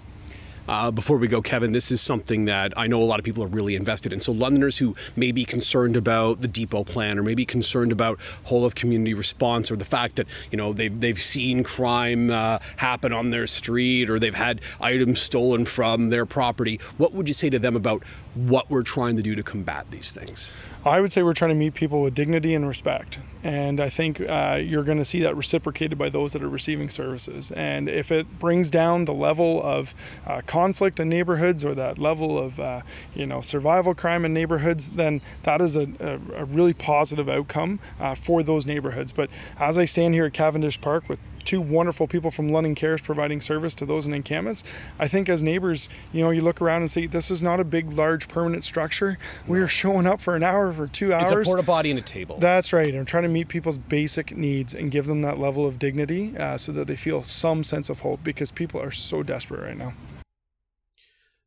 Uh, 0.68 0.90
before 0.92 1.18
we 1.18 1.28
go, 1.28 1.42
Kevin, 1.42 1.74
this 1.74 1.92
is 1.92 2.02
something 2.02 2.46
that 2.46 2.74
I 2.78 2.88
know 2.88 3.02
a 3.02 3.06
lot 3.06 3.20
of 3.20 3.26
people 3.26 3.44
are 3.44 3.48
really 3.48 3.76
invested 3.76 4.14
in. 4.14 4.20
So, 4.20 4.32
Londoners 4.32 4.78
who 4.78 4.96
may 5.16 5.32
be 5.32 5.44
concerned 5.44 5.98
about 5.98 6.42
the 6.42 6.48
depot 6.48 6.84
plan 6.84 7.20
or 7.20 7.24
maybe 7.24 7.46
concerned 7.46 7.92
about 7.92 8.20
whole 8.44 8.66
of 8.66 8.76
community 8.76 9.14
response 9.14 9.70
or 9.70 9.76
the 9.76 9.86
fact 9.86 10.16
that, 10.16 10.28
you 10.52 10.58
know, 10.58 10.72
they've, 10.72 10.98
they've 11.00 11.22
seen 11.22 11.64
crime 11.64 12.32
uh, 12.32 12.60
happen 12.78 13.12
on 13.12 13.30
their 13.30 13.48
street 13.48 14.10
or 14.10 14.20
they've 14.20 14.34
had 14.34 14.62
items 14.80 15.22
stolen 15.22 15.66
from 15.66 16.10
their 16.10 16.26
property, 16.26 16.80
what 16.98 17.14
would 17.14 17.28
you 17.28 17.34
say 17.34 17.50
to 17.50 17.60
them 17.60 17.76
about 17.76 18.04
what 18.36 18.70
we're 18.70 18.84
trying 18.84 19.16
to 19.16 19.22
do 19.22 19.36
to 19.36 19.44
combat 19.44 19.86
these 19.92 20.12
things? 20.14 20.50
I 20.86 21.02
would 21.02 21.12
say 21.12 21.24
we're 21.24 21.34
trying 21.34 21.52
to 21.52 21.56
meet 21.56 21.74
people 21.74 22.02
with 22.02 22.16
dignity 22.16 22.56
and 22.56 22.68
respect. 22.68 23.20
And 23.44 23.82
I 23.82 23.90
think 23.90 24.22
uh, 24.22 24.60
you're 24.64 24.84
going 24.84 25.00
to 25.00 25.06
see 25.06 25.20
that 25.20 25.36
reciprocated 25.36 25.98
by 25.98 26.10
those 26.10 26.32
that 26.32 26.42
are 26.42 26.50
receiving 26.50 26.90
services. 26.90 27.52
And 27.52 27.90
if 27.90 28.12
it 28.12 28.40
brings 28.40 28.72
down 28.72 29.04
the 29.04 29.14
level 29.14 29.62
of 29.62 29.94
uh, 30.26 30.42
conflict 30.46 31.02
in 31.02 31.10
neighborhoods 31.10 31.66
or 31.66 31.76
that 31.76 32.00
level 32.00 32.40
of, 32.40 32.60
uh, 32.60 32.82
you 33.16 33.26
know, 33.26 33.42
survival 33.42 33.94
crime 33.94 34.24
in 34.24 34.34
neighborhoods, 34.34 34.90
then 34.90 35.22
that 35.44 35.62
is 35.62 35.76
a, 35.76 35.88
a, 36.00 36.42
a 36.42 36.46
really 36.46 36.74
positive 36.74 37.28
outcome 37.28 37.80
uh, 38.00 38.16
for 38.16 38.44
those 38.44 38.66
neighborhoods. 38.66 39.12
But 39.12 39.30
as 39.60 39.78
I 39.78 39.86
stand 39.86 40.14
here 40.14 40.26
at 40.26 40.34
Cavendish 40.34 40.80
Park 40.80 41.10
with 41.10 41.20
two 41.46 41.62
wonderful 41.62 42.08
people 42.08 42.32
from 42.32 42.50
London 42.50 42.76
Cares 42.76 43.02
providing 43.02 43.42
service 43.42 43.76
to 43.76 43.86
those 43.86 44.08
in 44.08 44.14
encampments. 44.14 44.64
I 45.00 45.08
think 45.08 45.30
as 45.30 45.44
neighbors, 45.44 45.90
you 46.12 46.24
know, 46.24 46.30
you 46.32 46.42
look 46.42 46.62
around 46.62 46.82
and 46.82 46.92
see 46.92 47.08
this 47.08 47.32
is 47.32 47.44
not 47.44 47.60
a 47.60 47.64
big, 47.64 47.94
large, 47.94 48.28
permanent 48.28 48.64
structure. 48.64 49.18
We 49.48 49.60
are 49.60 49.68
showing 49.68 50.08
up 50.08 50.22
for 50.22 50.36
an 50.36 50.44
hour, 50.44 50.72
for 50.72 50.88
two 50.88 51.14
hours. 51.14 51.32
It's 51.32 51.50
a 51.50 51.52
porta 51.52 51.64
potty 51.64 51.92
and 51.92 52.00
a 52.00 52.04
table. 52.04 52.38
That's 52.40 52.74
right. 52.74 52.94
I'm 52.94 53.06
trying 53.06 53.24
to 53.24 53.30
meet 53.30 53.48
people's 53.48 53.78
basic 53.78 54.36
needs 54.36 54.74
and 54.74 54.92
give 54.92 55.06
them 55.06 55.22
that 55.22 55.38
level 55.38 55.66
of 55.66 55.80
dignity 55.80 56.36
uh, 56.38 56.58
so 56.58 56.72
that 56.74 56.88
they 56.88 56.96
feel 56.96 57.24
some 57.24 57.64
sense 57.64 57.90
of 57.90 58.00
hope 58.00 58.24
because 58.24 58.52
people 58.52 58.82
are 58.82 58.92
so 58.92 59.24
desperate 59.24 59.62
right 59.62 59.78
now. 59.78 59.94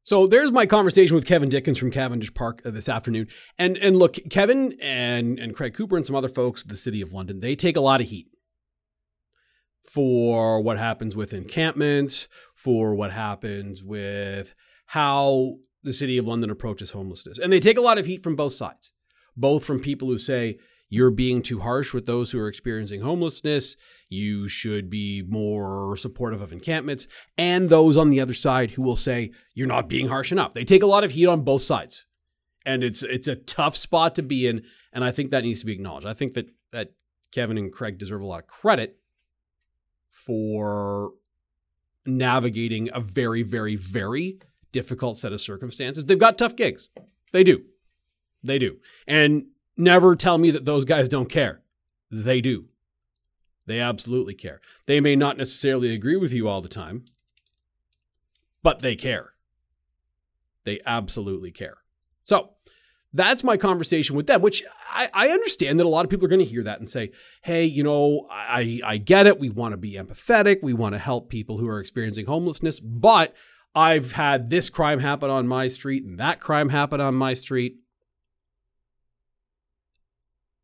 So 0.06 0.28
there's 0.28 0.52
my 0.52 0.66
conversation 0.66 1.16
with 1.16 1.24
Kevin 1.24 1.50
Dickins 1.50 1.78
from 1.78 1.90
Cavendish 1.90 2.32
Park 2.32 2.62
uh, 2.64 2.70
this 2.70 2.88
afternoon. 2.88 3.26
And 3.58 3.76
and 3.76 3.96
look, 3.96 4.18
Kevin 4.30 4.78
and 4.80 5.36
and 5.36 5.52
Craig 5.52 5.74
Cooper 5.74 5.96
and 5.96 6.06
some 6.06 6.14
other 6.14 6.28
folks 6.28 6.62
at 6.62 6.68
the 6.68 6.76
City 6.76 7.02
of 7.02 7.12
London, 7.12 7.40
they 7.40 7.56
take 7.56 7.76
a 7.76 7.80
lot 7.80 8.00
of 8.00 8.06
heat 8.06 8.28
for 9.96 10.60
what 10.60 10.76
happens 10.76 11.16
with 11.16 11.32
encampments, 11.32 12.28
for 12.54 12.94
what 12.94 13.12
happens 13.12 13.82
with 13.82 14.54
how 14.88 15.54
the 15.82 15.94
city 15.94 16.18
of 16.18 16.26
London 16.26 16.50
approaches 16.50 16.90
homelessness. 16.90 17.38
And 17.38 17.50
they 17.50 17.60
take 17.60 17.78
a 17.78 17.80
lot 17.80 17.96
of 17.96 18.04
heat 18.04 18.22
from 18.22 18.36
both 18.36 18.52
sides, 18.52 18.92
both 19.38 19.64
from 19.64 19.80
people 19.80 20.08
who 20.08 20.18
say, 20.18 20.58
you're 20.90 21.10
being 21.10 21.40
too 21.40 21.60
harsh 21.60 21.94
with 21.94 22.04
those 22.04 22.30
who 22.30 22.38
are 22.38 22.46
experiencing 22.46 23.00
homelessness. 23.00 23.74
You 24.10 24.48
should 24.48 24.90
be 24.90 25.24
more 25.26 25.96
supportive 25.96 26.42
of 26.42 26.52
encampments. 26.52 27.08
And 27.38 27.70
those 27.70 27.96
on 27.96 28.10
the 28.10 28.20
other 28.20 28.34
side 28.34 28.72
who 28.72 28.82
will 28.82 28.96
say, 28.96 29.30
you're 29.54 29.66
not 29.66 29.88
being 29.88 30.08
harsh 30.08 30.30
enough. 30.30 30.52
They 30.52 30.66
take 30.66 30.82
a 30.82 30.86
lot 30.86 31.04
of 31.04 31.12
heat 31.12 31.26
on 31.26 31.40
both 31.40 31.62
sides. 31.62 32.04
And 32.66 32.84
it's 32.84 33.02
it's 33.02 33.28
a 33.28 33.36
tough 33.36 33.78
spot 33.78 34.14
to 34.16 34.22
be 34.22 34.46
in. 34.46 34.62
And 34.92 35.02
I 35.02 35.10
think 35.10 35.30
that 35.30 35.42
needs 35.42 35.60
to 35.60 35.66
be 35.66 35.72
acknowledged. 35.72 36.06
I 36.06 36.12
think 36.12 36.34
that, 36.34 36.50
that 36.70 36.90
Kevin 37.32 37.56
and 37.56 37.72
Craig 37.72 37.96
deserve 37.96 38.20
a 38.20 38.26
lot 38.26 38.40
of 38.40 38.46
credit 38.46 38.98
for 40.26 41.12
navigating 42.04 42.90
a 42.92 43.00
very, 43.00 43.42
very, 43.42 43.76
very 43.76 44.40
difficult 44.72 45.16
set 45.16 45.32
of 45.32 45.40
circumstances. 45.40 46.04
They've 46.04 46.18
got 46.18 46.36
tough 46.36 46.56
gigs. 46.56 46.88
They 47.32 47.44
do. 47.44 47.62
They 48.42 48.58
do. 48.58 48.78
And 49.06 49.46
never 49.76 50.16
tell 50.16 50.38
me 50.38 50.50
that 50.50 50.64
those 50.64 50.84
guys 50.84 51.08
don't 51.08 51.30
care. 51.30 51.62
They 52.10 52.40
do. 52.40 52.66
They 53.66 53.80
absolutely 53.80 54.34
care. 54.34 54.60
They 54.86 55.00
may 55.00 55.16
not 55.16 55.36
necessarily 55.36 55.92
agree 55.92 56.16
with 56.16 56.32
you 56.32 56.48
all 56.48 56.60
the 56.60 56.68
time, 56.68 57.04
but 58.62 58.80
they 58.80 58.96
care. 58.96 59.32
They 60.64 60.80
absolutely 60.84 61.50
care. 61.50 61.78
So, 62.24 62.50
that's 63.12 63.44
my 63.44 63.56
conversation 63.56 64.16
with 64.16 64.26
them, 64.26 64.42
which 64.42 64.62
I, 64.90 65.08
I 65.14 65.28
understand 65.28 65.78
that 65.78 65.86
a 65.86 65.88
lot 65.88 66.04
of 66.04 66.10
people 66.10 66.26
are 66.26 66.28
going 66.28 66.40
to 66.40 66.44
hear 66.44 66.62
that 66.64 66.78
and 66.78 66.88
say, 66.88 67.12
hey, 67.42 67.64
you 67.64 67.82
know, 67.82 68.26
I, 68.30 68.80
I 68.84 68.98
get 68.98 69.26
it. 69.26 69.38
We 69.38 69.48
want 69.48 69.72
to 69.72 69.78
be 69.78 69.94
empathetic. 69.94 70.62
We 70.62 70.74
want 70.74 70.94
to 70.94 70.98
help 70.98 71.28
people 71.28 71.58
who 71.58 71.68
are 71.68 71.80
experiencing 71.80 72.26
homelessness, 72.26 72.80
but 72.80 73.34
I've 73.74 74.12
had 74.12 74.50
this 74.50 74.70
crime 74.70 75.00
happen 75.00 75.30
on 75.30 75.46
my 75.46 75.68
street 75.68 76.04
and 76.04 76.18
that 76.18 76.40
crime 76.40 76.70
happen 76.70 77.00
on 77.00 77.14
my 77.14 77.34
street. 77.34 77.76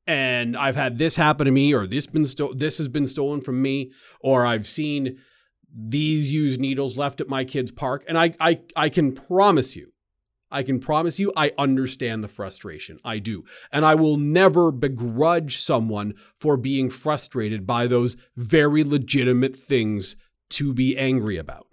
And 0.06 0.56
I've 0.56 0.76
had 0.76 0.98
this 0.98 1.16
happen 1.16 1.44
to 1.44 1.52
me, 1.52 1.72
or 1.72 1.86
this 1.86 2.06
been 2.08 2.26
sto- 2.26 2.54
this 2.54 2.78
has 2.78 2.88
been 2.88 3.06
stolen 3.06 3.40
from 3.40 3.62
me, 3.62 3.92
or 4.20 4.44
I've 4.44 4.66
seen 4.66 5.18
these 5.72 6.32
used 6.32 6.58
needles 6.60 6.98
left 6.98 7.20
at 7.20 7.28
my 7.28 7.44
kid's 7.44 7.70
park. 7.70 8.04
And 8.08 8.18
I, 8.18 8.34
I, 8.40 8.60
I 8.74 8.88
can 8.88 9.12
promise 9.12 9.76
you, 9.76 9.91
I 10.52 10.62
can 10.62 10.78
promise 10.78 11.18
you, 11.18 11.32
I 11.34 11.52
understand 11.56 12.22
the 12.22 12.28
frustration. 12.28 13.00
I 13.04 13.18
do. 13.18 13.44
And 13.72 13.84
I 13.84 13.94
will 13.94 14.18
never 14.18 14.70
begrudge 14.70 15.60
someone 15.60 16.14
for 16.38 16.56
being 16.56 16.90
frustrated 16.90 17.66
by 17.66 17.86
those 17.86 18.16
very 18.36 18.84
legitimate 18.84 19.56
things 19.56 20.14
to 20.50 20.74
be 20.74 20.96
angry 20.96 21.38
about. 21.38 21.68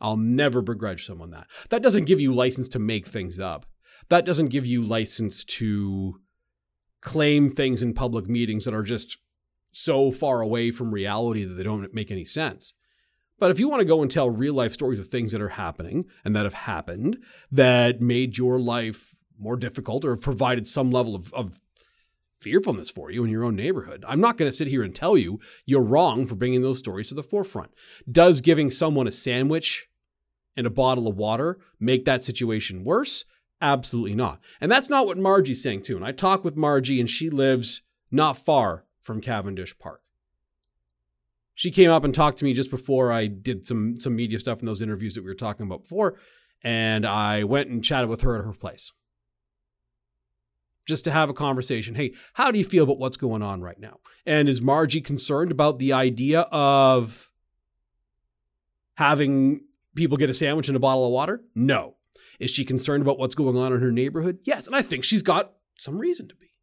I'll 0.00 0.16
never 0.16 0.62
begrudge 0.62 1.06
someone 1.06 1.30
that. 1.30 1.46
That 1.68 1.82
doesn't 1.82 2.06
give 2.06 2.20
you 2.20 2.32
license 2.34 2.68
to 2.70 2.78
make 2.78 3.06
things 3.06 3.38
up. 3.38 3.66
That 4.08 4.24
doesn't 4.24 4.48
give 4.48 4.64
you 4.64 4.82
license 4.82 5.44
to 5.44 6.20
claim 7.02 7.50
things 7.50 7.82
in 7.82 7.92
public 7.92 8.28
meetings 8.28 8.64
that 8.64 8.74
are 8.74 8.82
just 8.82 9.18
so 9.70 10.10
far 10.10 10.40
away 10.40 10.70
from 10.70 10.94
reality 10.94 11.44
that 11.44 11.54
they 11.54 11.62
don't 11.62 11.92
make 11.92 12.10
any 12.10 12.24
sense. 12.24 12.72
But 13.38 13.50
if 13.50 13.60
you 13.60 13.68
want 13.68 13.80
to 13.80 13.86
go 13.86 14.02
and 14.02 14.10
tell 14.10 14.28
real 14.28 14.54
life 14.54 14.72
stories 14.72 14.98
of 14.98 15.08
things 15.08 15.32
that 15.32 15.40
are 15.40 15.50
happening 15.50 16.04
and 16.24 16.34
that 16.34 16.44
have 16.44 16.54
happened 16.54 17.18
that 17.52 18.00
made 18.00 18.36
your 18.36 18.58
life 18.58 19.14
more 19.38 19.56
difficult 19.56 20.04
or 20.04 20.10
have 20.10 20.20
provided 20.20 20.66
some 20.66 20.90
level 20.90 21.14
of, 21.14 21.32
of 21.32 21.60
fearfulness 22.40 22.90
for 22.90 23.10
you 23.10 23.24
in 23.24 23.30
your 23.30 23.44
own 23.44 23.56
neighborhood, 23.56 24.04
I'm 24.06 24.20
not 24.20 24.36
going 24.36 24.50
to 24.50 24.56
sit 24.56 24.68
here 24.68 24.82
and 24.82 24.94
tell 24.94 25.16
you 25.16 25.40
you're 25.64 25.82
wrong 25.82 26.26
for 26.26 26.34
bringing 26.34 26.62
those 26.62 26.78
stories 26.78 27.08
to 27.08 27.14
the 27.14 27.22
forefront. 27.22 27.72
Does 28.10 28.40
giving 28.40 28.70
someone 28.70 29.06
a 29.06 29.12
sandwich 29.12 29.88
and 30.56 30.66
a 30.66 30.70
bottle 30.70 31.06
of 31.06 31.16
water 31.16 31.58
make 31.78 32.04
that 32.04 32.24
situation 32.24 32.84
worse? 32.84 33.24
Absolutely 33.60 34.14
not. 34.14 34.40
And 34.60 34.70
that's 34.70 34.88
not 34.88 35.06
what 35.06 35.18
Margie's 35.18 35.62
saying, 35.62 35.82
too. 35.82 35.96
And 35.96 36.04
I 36.04 36.12
talked 36.12 36.44
with 36.44 36.56
Margie, 36.56 37.00
and 37.00 37.10
she 37.10 37.28
lives 37.28 37.82
not 38.10 38.38
far 38.38 38.84
from 39.02 39.20
Cavendish 39.20 39.76
Park 39.78 40.02
she 41.58 41.72
came 41.72 41.90
up 41.90 42.04
and 42.04 42.14
talked 42.14 42.38
to 42.38 42.44
me 42.44 42.52
just 42.52 42.70
before 42.70 43.10
I 43.10 43.26
did 43.26 43.66
some 43.66 43.96
some 43.96 44.14
media 44.14 44.38
stuff 44.38 44.60
in 44.60 44.66
those 44.66 44.80
interviews 44.80 45.14
that 45.14 45.22
we 45.22 45.28
were 45.28 45.34
talking 45.34 45.66
about 45.66 45.82
before, 45.82 46.14
and 46.62 47.04
I 47.04 47.42
went 47.42 47.68
and 47.68 47.82
chatted 47.82 48.08
with 48.08 48.20
her 48.20 48.38
at 48.38 48.44
her 48.44 48.52
place. 48.52 48.92
Just 50.86 51.02
to 51.02 51.10
have 51.10 51.28
a 51.28 51.34
conversation. 51.34 51.96
Hey, 51.96 52.14
how 52.34 52.52
do 52.52 52.60
you 52.60 52.64
feel 52.64 52.84
about 52.84 53.00
what's 53.00 53.16
going 53.16 53.42
on 53.42 53.60
right 53.60 53.78
now? 53.80 53.98
And 54.24 54.48
is 54.48 54.62
Margie 54.62 55.00
concerned 55.00 55.50
about 55.50 55.80
the 55.80 55.92
idea 55.92 56.42
of 56.52 57.28
having 58.94 59.62
people 59.96 60.16
get 60.16 60.30
a 60.30 60.34
sandwich 60.34 60.68
and 60.68 60.76
a 60.76 60.80
bottle 60.80 61.06
of 61.06 61.10
water? 61.10 61.42
No. 61.56 61.96
Is 62.38 62.52
she 62.52 62.64
concerned 62.64 63.02
about 63.02 63.18
what's 63.18 63.34
going 63.34 63.56
on 63.56 63.72
in 63.72 63.80
her 63.80 63.90
neighborhood? 63.90 64.38
Yes. 64.44 64.68
And 64.68 64.76
I 64.76 64.82
think 64.82 65.02
she's 65.02 65.22
got 65.22 65.54
some 65.76 65.98
reason 65.98 66.28
to 66.28 66.36
be. 66.36 66.54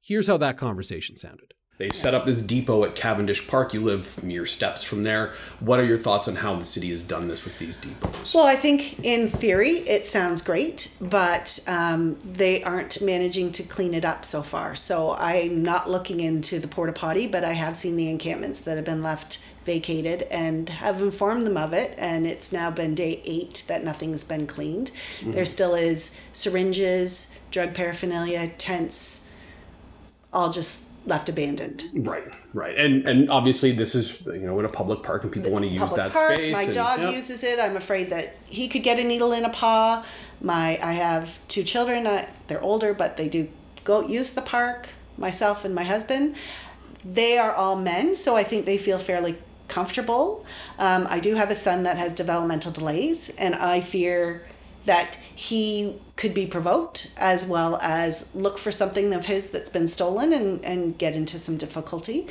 Here's 0.00 0.28
how 0.28 0.36
that 0.36 0.56
conversation 0.56 1.16
sounded. 1.16 1.54
They 1.78 1.90
set 1.90 2.12
up 2.12 2.26
this 2.26 2.42
depot 2.42 2.82
at 2.82 2.96
Cavendish 2.96 3.46
Park. 3.46 3.72
You 3.72 3.84
live 3.84 4.20
mere 4.24 4.46
steps 4.46 4.82
from 4.82 5.04
there. 5.04 5.34
What 5.60 5.78
are 5.78 5.84
your 5.84 5.96
thoughts 5.96 6.26
on 6.26 6.34
how 6.34 6.56
the 6.56 6.64
city 6.64 6.90
has 6.90 7.00
done 7.02 7.28
this 7.28 7.44
with 7.44 7.56
these 7.56 7.76
depots? 7.76 8.34
Well, 8.34 8.46
I 8.46 8.56
think 8.56 9.04
in 9.04 9.28
theory 9.28 9.78
it 9.88 10.04
sounds 10.04 10.42
great, 10.42 10.92
but 11.00 11.60
um, 11.68 12.18
they 12.24 12.64
aren't 12.64 13.00
managing 13.00 13.52
to 13.52 13.62
clean 13.62 13.94
it 13.94 14.04
up 14.04 14.24
so 14.24 14.42
far. 14.42 14.74
So 14.74 15.14
I'm 15.14 15.62
not 15.62 15.88
looking 15.88 16.18
into 16.18 16.58
the 16.58 16.66
porta 16.66 16.92
potty, 16.92 17.28
but 17.28 17.44
I 17.44 17.52
have 17.52 17.76
seen 17.76 17.94
the 17.94 18.10
encampments 18.10 18.62
that 18.62 18.74
have 18.74 18.84
been 18.84 19.04
left 19.04 19.44
vacated 19.64 20.22
and 20.32 20.68
have 20.68 21.00
informed 21.00 21.46
them 21.46 21.56
of 21.56 21.74
it. 21.74 21.94
And 21.96 22.26
it's 22.26 22.50
now 22.50 22.72
been 22.72 22.96
day 22.96 23.22
eight 23.24 23.62
that 23.68 23.84
nothing's 23.84 24.24
been 24.24 24.48
cleaned. 24.48 24.90
Mm-hmm. 24.90 25.30
There 25.30 25.44
still 25.44 25.76
is 25.76 26.18
syringes, 26.32 27.38
drug 27.52 27.72
paraphernalia, 27.72 28.48
tents, 28.58 29.30
all 30.32 30.50
just 30.50 30.88
left 31.08 31.28
abandoned. 31.28 31.84
Right, 31.94 32.24
right, 32.52 32.76
and 32.76 33.06
and 33.06 33.30
obviously 33.30 33.72
this 33.72 33.94
is 33.94 34.20
you 34.26 34.46
know 34.46 34.58
in 34.58 34.64
a 34.64 34.68
public 34.68 35.02
park 35.02 35.24
and 35.24 35.32
people 35.32 35.50
want 35.50 35.64
to 35.64 35.70
use 35.70 35.90
that 35.92 36.12
park, 36.12 36.36
space. 36.36 36.54
My 36.54 36.62
and, 36.62 36.74
dog 36.74 37.00
uses 37.00 37.42
it. 37.42 37.58
I'm 37.58 37.76
afraid 37.76 38.10
that 38.10 38.36
he 38.46 38.68
could 38.68 38.82
get 38.82 38.98
a 38.98 39.04
needle 39.04 39.32
in 39.32 39.44
a 39.44 39.50
paw. 39.50 40.04
My 40.40 40.78
I 40.82 40.92
have 40.92 41.38
two 41.48 41.64
children. 41.64 42.06
Uh, 42.06 42.26
they're 42.46 42.62
older, 42.62 42.94
but 42.94 43.16
they 43.16 43.28
do 43.28 43.48
go 43.84 44.02
use 44.02 44.32
the 44.32 44.42
park. 44.42 44.88
Myself 45.16 45.64
and 45.64 45.74
my 45.74 45.84
husband. 45.84 46.36
They 47.04 47.38
are 47.38 47.52
all 47.52 47.76
men, 47.76 48.14
so 48.14 48.36
I 48.36 48.44
think 48.44 48.66
they 48.66 48.78
feel 48.78 48.98
fairly 48.98 49.36
comfortable. 49.66 50.44
Um, 50.78 51.06
I 51.08 51.20
do 51.20 51.34
have 51.34 51.50
a 51.50 51.54
son 51.54 51.82
that 51.84 51.96
has 51.96 52.12
developmental 52.12 52.72
delays, 52.72 53.30
and 53.30 53.54
I 53.54 53.80
fear 53.80 54.42
that 54.88 55.18
he 55.34 55.94
could 56.16 56.32
be 56.32 56.46
provoked 56.46 57.14
as 57.18 57.46
well 57.46 57.78
as 57.82 58.34
look 58.34 58.58
for 58.58 58.72
something 58.72 59.12
of 59.14 59.24
his 59.24 59.50
that's 59.50 59.68
been 59.70 59.86
stolen 59.86 60.32
and, 60.32 60.64
and 60.64 60.98
get 60.98 61.14
into 61.14 61.38
some 61.38 61.56
difficulty. 61.58 62.26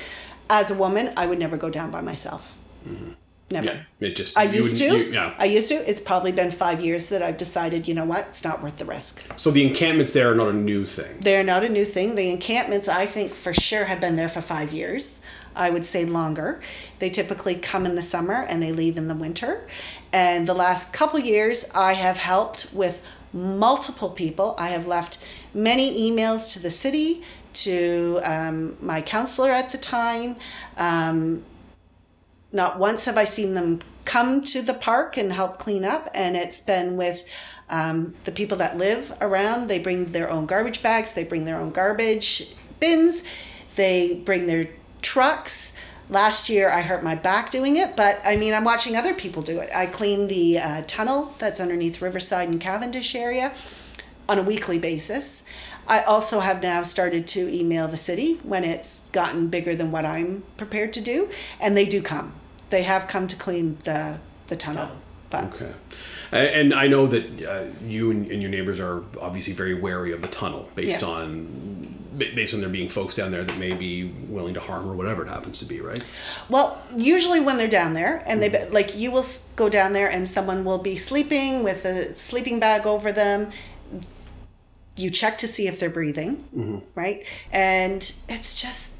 As 0.49 0.71
a 0.71 0.75
woman, 0.75 1.13
I 1.15 1.27
would 1.27 1.39
never 1.39 1.55
go 1.55 1.69
down 1.69 1.91
by 1.91 2.01
myself. 2.01 2.57
Mm-hmm. 2.87 3.11
Never. 3.49 3.65
Yeah, 3.67 3.83
it 4.01 4.15
just. 4.17 4.37
I 4.37 4.43
used 4.43 4.77
to. 4.79 4.85
You, 4.85 5.03
yeah. 5.13 5.33
I 5.39 5.45
used 5.45 5.69
to. 5.69 5.75
It's 5.89 6.01
probably 6.01 6.33
been 6.33 6.51
five 6.51 6.81
years 6.81 7.07
that 7.09 7.21
I've 7.21 7.37
decided. 7.37 7.87
You 7.87 7.93
know 7.93 8.03
what? 8.03 8.25
It's 8.27 8.43
not 8.43 8.61
worth 8.61 8.75
the 8.75 8.83
risk. 8.83 9.25
So 9.37 9.51
the 9.51 9.65
encampments 9.65 10.11
there 10.11 10.29
are 10.29 10.35
not 10.35 10.49
a 10.49 10.53
new 10.53 10.85
thing. 10.85 11.19
They're 11.21 11.45
not 11.45 11.63
a 11.63 11.69
new 11.69 11.85
thing. 11.85 12.15
The 12.15 12.29
encampments, 12.29 12.89
I 12.89 13.05
think, 13.05 13.31
for 13.33 13.53
sure, 13.53 13.85
have 13.85 14.01
been 14.01 14.17
there 14.17 14.27
for 14.27 14.41
five 14.41 14.73
years. 14.73 15.21
I 15.57 15.69
would 15.69 15.85
say 15.85 16.05
longer. 16.05 16.61
They 16.99 17.09
typically 17.09 17.55
come 17.55 17.85
in 17.85 17.95
the 17.95 18.01
summer 18.01 18.45
and 18.49 18.61
they 18.61 18.71
leave 18.71 18.97
in 18.97 19.07
the 19.07 19.15
winter. 19.15 19.67
And 20.13 20.47
the 20.47 20.53
last 20.53 20.93
couple 20.93 21.19
years, 21.19 21.71
I 21.75 21.93
have 21.93 22.17
helped 22.17 22.69
with 22.73 23.03
multiple 23.33 24.09
people. 24.09 24.55
I 24.57 24.69
have 24.69 24.87
left 24.87 25.25
many 25.53 26.09
emails 26.09 26.53
to 26.53 26.59
the 26.59 26.71
city, 26.71 27.23
to 27.53 28.19
um, 28.23 28.77
my 28.79 29.01
counselor 29.01 29.51
at 29.51 29.71
the 29.71 29.77
time. 29.77 30.35
Um, 30.77 31.43
not 32.51 32.79
once 32.79 33.05
have 33.05 33.17
I 33.17 33.25
seen 33.25 33.53
them 33.53 33.79
come 34.05 34.43
to 34.43 34.61
the 34.61 34.73
park 34.73 35.17
and 35.17 35.33
help 35.33 35.59
clean 35.59 35.83
up, 35.83 36.07
and 36.13 36.37
it's 36.37 36.61
been 36.61 36.95
with 36.95 37.23
um, 37.69 38.13
the 38.23 38.31
people 38.31 38.57
that 38.57 38.77
live 38.77 39.13
around. 39.21 39.67
They 39.67 39.79
bring 39.79 40.05
their 40.05 40.29
own 40.29 40.45
garbage 40.45 40.81
bags, 40.81 41.13
they 41.13 41.25
bring 41.25 41.45
their 41.45 41.59
own 41.59 41.71
garbage 41.71 42.55
bins, 42.79 43.23
they 43.75 44.21
bring 44.23 44.47
their 44.47 44.69
trucks. 45.01 45.77
Last 46.09 46.49
year 46.49 46.69
I 46.69 46.81
hurt 46.81 47.03
my 47.03 47.15
back 47.15 47.49
doing 47.49 47.75
it, 47.77 47.95
but 47.97 48.21
I 48.23 48.37
mean, 48.37 48.53
I'm 48.53 48.63
watching 48.63 48.95
other 48.95 49.13
people 49.13 49.41
do 49.41 49.59
it. 49.59 49.69
I 49.75 49.87
clean 49.87 50.27
the 50.27 50.59
uh, 50.59 50.83
tunnel 50.87 51.33
that's 51.37 51.59
underneath 51.59 52.01
Riverside 52.01 52.47
and 52.47 52.61
Cavendish 52.61 53.13
area 53.13 53.53
on 54.29 54.39
a 54.39 54.43
weekly 54.43 54.79
basis. 54.79 55.49
I 55.87 56.01
also 56.03 56.39
have 56.39 56.61
now 56.61 56.83
started 56.83 57.27
to 57.27 57.53
email 57.53 57.87
the 57.87 57.97
city 57.97 58.35
when 58.43 58.63
it's 58.63 59.09
gotten 59.09 59.47
bigger 59.47 59.75
than 59.75 59.91
what 59.91 60.05
I'm 60.05 60.43
prepared 60.57 60.93
to 60.93 61.01
do, 61.01 61.29
and 61.61 61.75
they 61.77 61.85
do 61.85 62.01
come. 62.01 62.33
They 62.69 62.83
have 62.83 63.07
come 63.07 63.27
to 63.27 63.35
clean 63.35 63.77
the 63.85 64.19
the 64.47 64.55
tunnel. 64.55 64.89
But. 65.29 65.43
Okay. 65.45 65.71
And 66.31 66.73
I 66.73 66.87
know 66.87 67.07
that 67.07 67.43
uh, 67.43 67.65
you 67.85 68.11
and, 68.11 68.41
your 68.41 68.51
neighbors 68.51 68.79
are 68.79 69.03
obviously 69.19 69.53
very 69.53 69.73
wary 69.73 70.11
of 70.11 70.21
the 70.21 70.27
tunnel 70.27 70.69
based 70.75 70.89
yes. 70.91 71.03
on 71.03 71.76
based 72.17 72.53
on 72.53 72.59
there 72.59 72.69
being 72.69 72.89
folks 72.89 73.13
down 73.13 73.31
there 73.31 73.43
that 73.43 73.57
may 73.57 73.73
be 73.73 74.05
willing 74.27 74.53
to 74.53 74.59
harm 74.59 74.89
or 74.89 74.95
whatever 74.95 75.25
it 75.25 75.29
happens 75.29 75.57
to 75.59 75.65
be, 75.65 75.81
right? 75.81 76.03
Well, 76.49 76.81
usually 76.95 77.39
when 77.39 77.57
they're 77.57 77.67
down 77.67 77.93
there 77.93 78.23
and 78.25 78.41
they 78.41 78.49
mm-hmm. 78.49 78.73
like 78.73 78.95
you 78.95 79.11
will 79.11 79.25
go 79.55 79.69
down 79.69 79.93
there 79.93 80.09
and 80.09 80.27
someone 80.27 80.65
will 80.65 80.77
be 80.77 80.95
sleeping 80.95 81.63
with 81.63 81.85
a 81.85 82.15
sleeping 82.15 82.59
bag 82.59 82.85
over 82.85 83.11
them 83.11 83.51
you 84.97 85.11
check 85.11 85.37
to 85.37 85.47
see 85.47 85.67
if 85.67 85.79
they're 85.79 85.89
breathing, 85.89 86.37
mm-hmm. 86.55 86.79
right? 86.95 87.25
And 87.51 87.97
it's 88.27 88.61
just, 88.61 88.97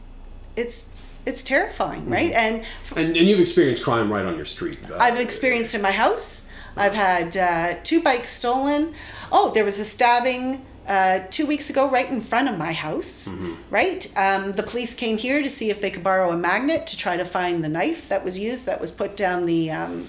it's 0.56 0.94
it's 1.26 1.44
terrifying, 1.44 2.04
mm-hmm. 2.04 2.14
right? 2.14 2.32
And, 2.32 2.64
and 2.96 3.18
and 3.18 3.28
you've 3.28 3.40
experienced 3.40 3.84
crime 3.84 4.12
right 4.12 4.26
on 4.26 4.36
your 4.36 4.46
street. 4.46 4.78
I've 5.00 5.20
experienced 5.20 5.76
in 5.76 5.82
my 5.82 5.92
house. 5.92 6.50
I've 6.78 6.94
had 6.94 7.36
uh, 7.36 7.80
two 7.84 8.02
bikes 8.02 8.30
stolen. 8.30 8.94
Oh, 9.32 9.52
there 9.54 9.66
was 9.66 9.80
a 9.80 9.84
stabbing 9.84 10.66
uh, 10.88 11.20
two 11.30 11.46
weeks 11.46 11.70
ago 11.70 11.90
right 11.90 12.10
in 12.10 12.22
front 12.22 12.50
of 12.50 12.58
my 12.58 12.72
house, 12.72 13.28
mm-hmm. 13.28 13.54
right? 13.70 14.12
Um, 14.18 14.54
the 14.54 14.64
police 14.64 14.94
came 14.94 15.18
here 15.18 15.42
to 15.42 15.50
see 15.50 15.70
if 15.70 15.82
they 15.82 15.92
could 15.92 16.04
borrow 16.04 16.32
a 16.32 16.38
magnet 16.38 16.88
to 16.88 16.98
try 16.98 17.18
to 17.18 17.26
find 17.26 17.64
the 17.64 17.70
knife 17.70 18.10
that 18.10 18.24
was 18.24 18.40
used 18.40 18.66
that 18.66 18.80
was 18.80 18.92
put 18.92 19.18
down 19.18 19.46
the 19.46 19.72
um, 19.72 20.08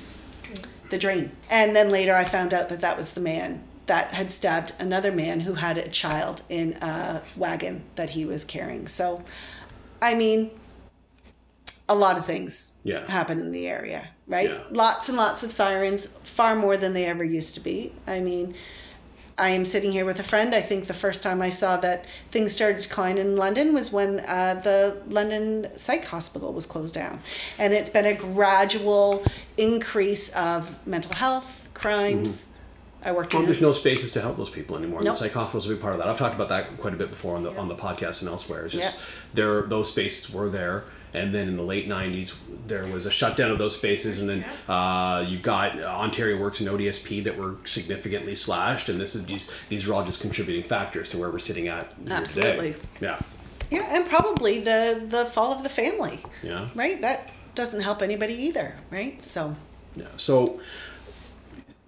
the 0.91 0.99
drain. 0.99 1.31
And 1.51 1.75
then 1.75 1.91
later 1.91 2.15
I 2.15 2.25
found 2.25 2.55
out 2.55 2.69
that 2.69 2.81
that 2.81 2.97
was 2.97 3.13
the 3.13 3.21
man 3.21 3.63
that 3.87 4.13
had 4.13 4.31
stabbed 4.31 4.73
another 4.79 5.11
man 5.11 5.41
who 5.41 5.55
had 5.55 5.79
a 5.79 5.89
child 5.89 6.43
in 6.49 6.75
a 6.83 7.23
wagon 7.37 7.83
that 7.97 8.11
he 8.11 8.25
was 8.25 8.45
carrying. 8.45 8.87
So, 8.87 9.23
I 10.01 10.15
mean, 10.15 10.51
a 11.89 11.95
lot 11.95 12.19
of 12.19 12.27
things 12.27 12.81
yeah. 12.85 13.11
happen 13.11 13.41
in 13.41 13.51
the 13.51 13.67
area, 13.67 14.07
right? 14.27 14.51
Yeah. 14.51 14.61
Lots 14.71 15.09
and 15.09 15.17
lots 15.17 15.43
of 15.43 15.51
sirens, 15.51 16.07
far 16.07 16.55
more 16.55 16.77
than 16.77 16.93
they 16.93 17.07
ever 17.07 17.25
used 17.25 17.55
to 17.55 17.61
be. 17.61 17.93
I 18.07 18.21
mean, 18.21 18.55
I 19.39 19.51
am 19.51 19.65
sitting 19.65 19.93
here 19.93 20.05
with 20.05 20.21
a 20.21 20.23
friend. 20.23 20.55
I 20.55 20.61
think 20.61 20.87
the 20.87 20.95
first 20.95 21.23
time 21.23 21.41
I 21.41 21.51
saw 21.51 21.77
that 21.79 22.07
things 22.31 22.53
started 22.53 22.81
to 22.81 22.89
decline 22.89 23.19
in 23.19 23.37
London 23.37 23.73
was 23.73 23.93
when 23.93 24.21
uh, 24.21 24.61
the 24.63 25.01
London 25.09 25.69
Psych 25.77 26.05
Hospital 26.05 26.53
was 26.53 26.67
closed 26.67 26.95
down. 26.95 27.21
And 27.59 27.73
it's 27.73 27.91
been 27.91 28.07
a 28.07 28.15
gradual 28.15 29.23
increase 29.57 30.35
of 30.35 30.75
mental 30.87 31.15
health, 31.15 31.71
crimes. 31.75 32.47
Mm-hmm 32.47 32.55
I 33.05 33.13
worked. 33.13 33.33
Well, 33.33 33.45
there's 33.45 33.61
no 33.61 33.73
spaces 33.73 34.11
to 34.13 34.21
help 34.21 34.37
those 34.37 34.51
people 34.51 34.77
anymore. 34.77 35.01
Nope. 35.01 35.15
The 35.15 35.19
psych 35.19 35.33
hospital 35.33 35.59
is 35.59 35.67
a 35.67 35.69
big 35.71 35.81
part 35.81 35.93
of 35.93 36.01
that. 36.01 36.09
I've 36.09 36.19
talked 36.19 36.35
about 36.35 36.49
that 36.49 36.77
quite 36.79 36.95
a 36.95 36.97
bit 36.97 37.11
before 37.11 37.37
on 37.37 37.45
the 37.45 37.57
on 37.57 37.69
the 37.69 37.75
podcast 37.75 38.23
and 38.23 38.29
elsewhere. 38.29 38.65
It's 38.65 38.75
just 38.75 38.99
there 39.35 39.63
those 39.63 39.91
spaces 39.91 40.35
were 40.35 40.49
there, 40.49 40.85
and 41.15 41.35
then 41.35 41.49
in 41.49 41.57
the 41.57 41.63
late 41.63 41.89
'90s 41.89 42.35
there 42.67 42.87
was 42.87 43.07
a 43.07 43.11
shutdown 43.11 43.51
of 43.51 43.59
those 43.59 43.77
spaces, 43.77 44.21
and 44.21 44.29
then 44.29 44.51
uh, 44.69 45.25
you've 45.27 45.43
got 45.43 45.81
Ontario 45.83 46.39
Works 46.39 46.61
and 46.61 46.69
ODSP 46.69 47.25
that 47.25 47.37
were 47.37 47.57
significantly 47.65 48.35
slashed, 48.35 48.89
and 48.89 49.01
this 49.01 49.15
is 49.15 49.27
these 49.27 49.53
these 49.69 49.89
are 49.89 49.95
all 49.95 50.05
just 50.05 50.21
contributing 50.21 50.63
factors 50.63 51.09
to 51.11 51.19
where 51.19 51.31
we're 51.31 51.39
sitting 51.39 51.69
at 51.69 51.95
Absolutely. 52.09 52.73
Today. 52.73 52.85
Yeah. 53.01 53.21
Yeah, 53.71 53.87
and 53.91 54.09
probably 54.09 54.61
the 54.61 55.05
the 55.09 55.27
fall 55.27 55.53
of 55.53 55.63
the 55.63 55.69
family. 55.69 56.21
Yeah. 56.43 56.69
Right. 56.75 57.01
That 57.01 57.31
doesn't 57.55 57.83
help 57.83 58.03
anybody 58.03 58.35
either. 58.35 58.75
Right. 58.91 59.23
So. 59.23 59.55
Yeah. 59.97 60.07
So 60.17 60.61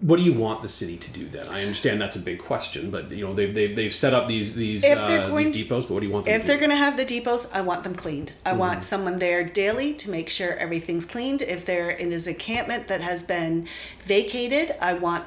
what 0.00 0.16
do 0.16 0.22
you 0.22 0.32
want 0.32 0.62
the 0.62 0.68
city 0.68 0.96
to 0.96 1.10
do 1.10 1.26
then? 1.26 1.46
I 1.48 1.60
understand 1.60 2.00
that's 2.00 2.16
a 2.16 2.20
big 2.20 2.38
question, 2.38 2.90
but 2.90 3.10
you 3.10 3.26
know 3.26 3.34
they've 3.34 3.54
they've, 3.54 3.76
they've 3.76 3.94
set 3.94 4.14
up 4.14 4.28
these 4.28 4.54
these, 4.54 4.82
uh, 4.82 5.28
going- 5.28 5.52
these 5.52 5.66
depots. 5.66 5.86
But 5.86 5.94
what 5.94 6.00
do 6.00 6.06
you 6.06 6.12
want 6.12 6.24
them 6.24 6.40
If 6.40 6.46
they're 6.46 6.58
going 6.58 6.70
to 6.70 6.76
have 6.76 6.96
the 6.96 7.04
depots, 7.04 7.46
I 7.52 7.60
want 7.60 7.82
them 7.82 7.94
cleaned. 7.94 8.32
I 8.46 8.54
want 8.54 8.82
someone 8.82 9.18
there 9.18 9.44
daily 9.44 9.92
to 9.94 10.10
make 10.10 10.30
sure 10.30 10.54
everything's 10.54 11.04
cleaned. 11.04 11.42
If 11.42 11.66
there 11.66 11.90
is 11.90 12.26
an 12.26 12.32
encampment 12.32 12.88
that 12.88 13.02
has 13.02 13.22
been 13.22 13.68
vacated, 14.04 14.74
I 14.80 14.94
want 14.94 15.24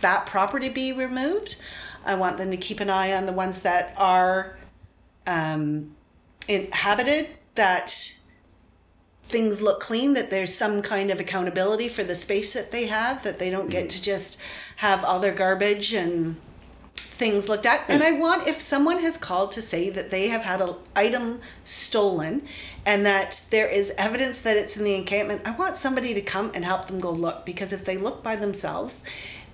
that 0.00 0.26
property 0.26 0.70
be 0.70 0.92
removed. 0.92 1.56
I 2.06 2.14
want 2.14 2.38
them 2.38 2.50
to 2.50 2.56
keep 2.56 2.80
an 2.80 2.90
eye 2.90 3.12
on 3.12 3.26
the 3.26 3.32
ones 3.32 3.60
that 3.60 3.94
are 3.96 4.56
um, 5.26 5.94
inhabited, 6.48 7.28
that 7.54 8.14
things 9.28 9.62
look 9.62 9.80
clean, 9.80 10.14
that 10.14 10.30
there's 10.30 10.54
some 10.54 10.82
kind 10.82 11.10
of 11.10 11.20
accountability 11.20 11.88
for 11.88 12.04
the 12.04 12.14
space 12.14 12.52
that 12.52 12.70
they 12.70 12.86
have, 12.86 13.22
that 13.22 13.38
they 13.38 13.50
don't 13.50 13.70
get 13.70 13.88
to 13.90 14.02
just 14.02 14.40
have 14.76 15.04
all 15.04 15.18
their 15.18 15.32
garbage 15.32 15.94
and 15.94 16.36
things 16.96 17.48
looked 17.48 17.66
at. 17.66 17.84
And 17.88 18.02
I 18.02 18.12
want 18.12 18.46
if 18.46 18.60
someone 18.60 18.98
has 18.98 19.16
called 19.16 19.52
to 19.52 19.62
say 19.62 19.88
that 19.90 20.10
they 20.10 20.28
have 20.28 20.42
had 20.42 20.60
an 20.60 20.74
item 20.96 21.40
stolen 21.62 22.42
and 22.86 23.06
that 23.06 23.40
there 23.50 23.68
is 23.68 23.92
evidence 23.98 24.42
that 24.42 24.56
it's 24.56 24.76
in 24.76 24.84
the 24.84 24.94
encampment, 24.94 25.42
I 25.46 25.52
want 25.52 25.76
somebody 25.76 26.12
to 26.14 26.20
come 26.20 26.50
and 26.54 26.64
help 26.64 26.86
them 26.86 27.00
go 27.00 27.10
look 27.10 27.46
because 27.46 27.72
if 27.72 27.84
they 27.84 27.96
look 27.96 28.22
by 28.22 28.36
themselves, 28.36 29.04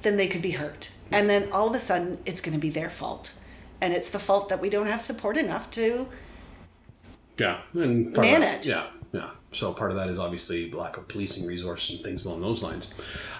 then 0.02 0.16
they 0.16 0.26
could 0.26 0.42
be 0.42 0.50
hurt. 0.50 0.90
And 1.12 1.28
then 1.28 1.48
all 1.52 1.68
of 1.68 1.74
a 1.74 1.78
sudden 1.78 2.18
it's 2.24 2.40
going 2.40 2.54
to 2.54 2.61
be 2.61 2.70
their 2.70 2.90
fault. 2.90 3.38
And 3.83 3.92
it's 3.92 4.11
the 4.11 4.18
fault 4.18 4.48
that 4.48 4.61
we 4.61 4.70
don't 4.70 4.87
have 4.87 5.02
support 5.02 5.37
enough 5.37 5.70
to 5.70 6.09
Yeah, 7.38 7.61
and 7.74 8.12
Man 8.12 8.42
it. 8.42 8.66
Yeah, 8.66 8.87
yeah. 9.12 9.31
So 9.53 9.73
part 9.73 9.90
of 9.90 9.96
that 9.96 10.09
is 10.09 10.18
obviously 10.18 10.70
lack 10.70 10.96
of 10.96 11.09
policing 11.09 11.46
resources 11.46 11.96
and 11.96 12.05
things 12.05 12.25
along 12.25 12.42
those 12.42 12.62
lines. 12.62 12.94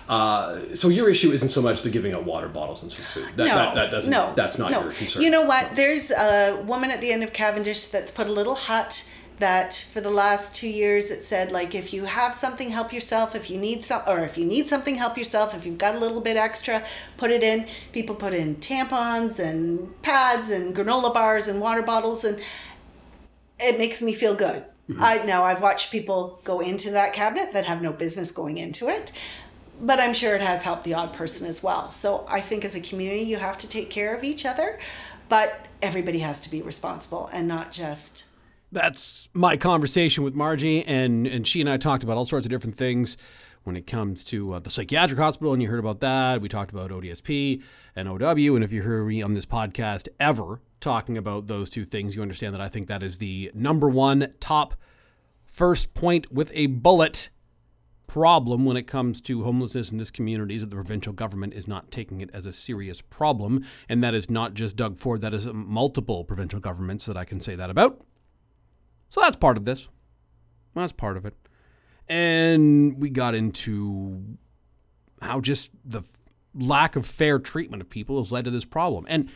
Uh, 0.09 0.75
so 0.75 0.89
your 0.89 1.09
issue 1.09 1.31
isn't 1.31 1.51
so 1.51 1.63
much 1.63 1.83
the 1.83 1.91
giving 1.91 2.13
out 2.13 2.25
water 2.25 2.49
bottles 2.49 2.83
and 2.83 2.91
some 2.91 3.05
food. 3.05 3.37
That, 3.37 3.47
no, 3.47 3.55
that, 3.55 3.75
that 3.75 3.91
doesn't. 3.93 4.11
no, 4.11 4.33
that's 4.35 4.59
not 4.59 4.73
no. 4.73 4.83
your 4.83 4.93
concern. 4.93 5.23
You 5.23 5.31
know 5.31 5.45
what? 5.45 5.77
There's 5.77 6.11
a 6.11 6.61
woman 6.67 6.91
at 6.91 7.01
the 7.01 7.13
end 7.13 7.23
of 7.23 7.33
Cavendish 7.33 7.89
that's 7.89 8.11
put 8.11 8.29
a 8.29 8.33
little 8.33 8.57
hut 8.57 9.09
that 9.41 9.75
for 9.93 10.01
the 10.01 10.11
last 10.11 10.55
two 10.55 10.69
years 10.69 11.11
it 11.11 11.23
said 11.23 11.51
like 11.51 11.75
if 11.75 11.95
you 11.95 12.05
have 12.05 12.35
something 12.35 12.69
help 12.69 12.93
yourself 12.93 13.35
if 13.35 13.51
you 13.51 13.59
need 13.59 13.83
some 13.83 14.03
or 14.07 14.23
if 14.23 14.37
you 14.37 14.45
need 14.45 14.69
something 14.69 14.95
help 14.95 15.17
yourself 15.17 15.55
if 15.55 15.65
you've 15.65 15.79
got 15.79 15.95
a 15.95 15.99
little 15.99 16.21
bit 16.21 16.37
extra 16.37 16.85
put 17.17 17.31
it 17.31 17.43
in 17.43 17.67
people 17.93 18.15
put 18.15 18.35
in 18.35 18.55
tampons 18.57 19.41
and 19.41 19.91
pads 20.03 20.51
and 20.51 20.77
granola 20.77 21.13
bars 21.13 21.49
and 21.49 21.59
water 21.59 21.83
bottles 21.83 22.25
and 22.25 22.39
it 23.59 23.79
makes 23.79 24.03
me 24.03 24.13
feel 24.13 24.35
good 24.35 24.63
Mm-hmm. 24.91 25.03
i 25.03 25.17
now 25.25 25.45
i've 25.45 25.63
watched 25.63 25.91
people 25.91 26.41
go 26.45 26.61
into 26.61 26.91
that 26.91 27.13
cabinet 27.13 27.53
that 27.53 27.65
have 27.65 27.81
no 27.81 27.93
business 27.93 28.33
going 28.33 28.57
into 28.57 28.89
it 28.89 29.13
but 29.81 29.99
I'm 29.99 30.13
sure 30.13 30.35
it 30.35 30.43
has 30.43 30.63
helped 30.63 30.85
the 30.85 30.95
odd 30.95 31.13
person 31.13 31.47
as 31.47 31.63
well. 31.63 31.89
So 31.89 32.25
I 32.29 32.41
think 32.41 32.65
as 32.65 32.75
a 32.75 32.81
community, 32.81 33.23
you 33.23 33.37
have 33.37 33.57
to 33.59 33.69
take 33.69 33.91
care 33.91 34.15
of 34.15 34.23
each 34.23 34.45
other, 34.45 34.79
but 35.29 35.67
everybody 35.83 36.19
has 36.19 36.41
to 36.41 36.51
be 36.51 36.63
responsible 36.63 37.31
and 37.33 37.49
not 37.49 37.73
just. 37.73 38.27
that's 38.73 39.29
my 39.33 39.57
conversation 39.57 40.23
with 40.23 40.35
Margie, 40.35 40.85
and 40.85 41.27
and 41.27 41.47
she 41.47 41.61
and 41.61 41.69
I 41.69 41.77
talked 41.77 42.05
about 42.05 42.17
all 42.17 42.25
sorts 42.25 42.47
of 42.47 42.51
different 42.51 42.77
things 42.77 43.17
when 43.65 43.77
it 43.77 43.87
comes 43.87 44.25
to 44.25 44.55
uh, 44.55 44.59
the 44.59 44.71
psychiatric 44.71 45.19
hospital, 45.19 45.53
and 45.53 45.63
you 45.63 45.69
heard 45.69 45.79
about 45.79 46.01
that. 46.01 46.41
We 46.41 46.49
talked 46.49 46.71
about 46.71 46.91
ODSP 46.91 47.63
and 47.95 48.09
OW, 48.09 48.55
and 48.55 48.65
if 48.65 48.73
you 48.73 48.83
heard 48.83 49.07
me 49.07 49.23
on 49.23 49.35
this 49.35 49.47
podcast 49.47 50.09
ever 50.19 50.61
talking 50.81 51.19
about 51.19 51.47
those 51.47 51.69
two 51.69 51.85
things, 51.85 52.17
you 52.17 52.23
understand 52.23 52.55
that 52.55 52.61
I 52.61 52.69
think 52.69 52.89
that 52.89 53.03
is 53.03 53.19
the 53.19 53.51
number 53.55 53.89
one 53.89 54.33
top 54.41 54.75
first 55.47 55.95
point 55.95 56.33
with 56.33 56.51
a 56.55 56.67
bullet 56.67 57.29
problem 58.07 58.65
when 58.65 58.77
it 58.77 58.89
comes 58.89 59.21
to 59.21 59.45
homelessness 59.45 59.93
in 59.93 59.99
this 59.99 60.11
community 60.11 60.57
is 60.57 60.63
that 60.63 60.71
the 60.71 60.75
provincial 60.75 61.13
government 61.13 61.55
is 61.55 61.69
not 61.69 61.93
taking 61.93 62.21
it 62.21 62.29
as 62.33 62.45
a 62.45 62.53
serious 62.53 63.01
problem, 63.01 63.65
and 63.89 64.03
that 64.03 64.15
is 64.15 64.29
not 64.29 64.55
just 64.55 64.75
Doug 64.75 64.99
Ford. 64.99 65.21
That 65.21 65.33
is 65.33 65.47
multiple 65.47 66.25
provincial 66.25 66.59
governments 66.59 67.07
that 67.07 67.17
I 67.17 67.25
can 67.25 67.41
say 67.41 67.55
that 67.55 67.71
about. 67.71 68.01
So 69.11 69.21
that's 69.21 69.37
part 69.37 69.57
of 69.57 69.65
this. 69.65 69.87
That's 70.75 70.93
part 70.93 71.17
of 71.17 71.25
it. 71.25 71.35
And 72.11 73.01
we 73.01 73.09
got 73.09 73.37
into 73.37 74.21
how 75.23 75.41
just 75.41 75.71
the 75.85 76.03
lack 76.55 76.97
of 76.97 77.07
fair 77.07 77.39
treatment 77.39 77.81
of 77.81 77.89
people 77.89 78.21
has 78.21 78.33
led 78.33 78.45
to 78.47 78.51
this 78.51 78.65
problem. 78.65 79.07
And 79.09 79.31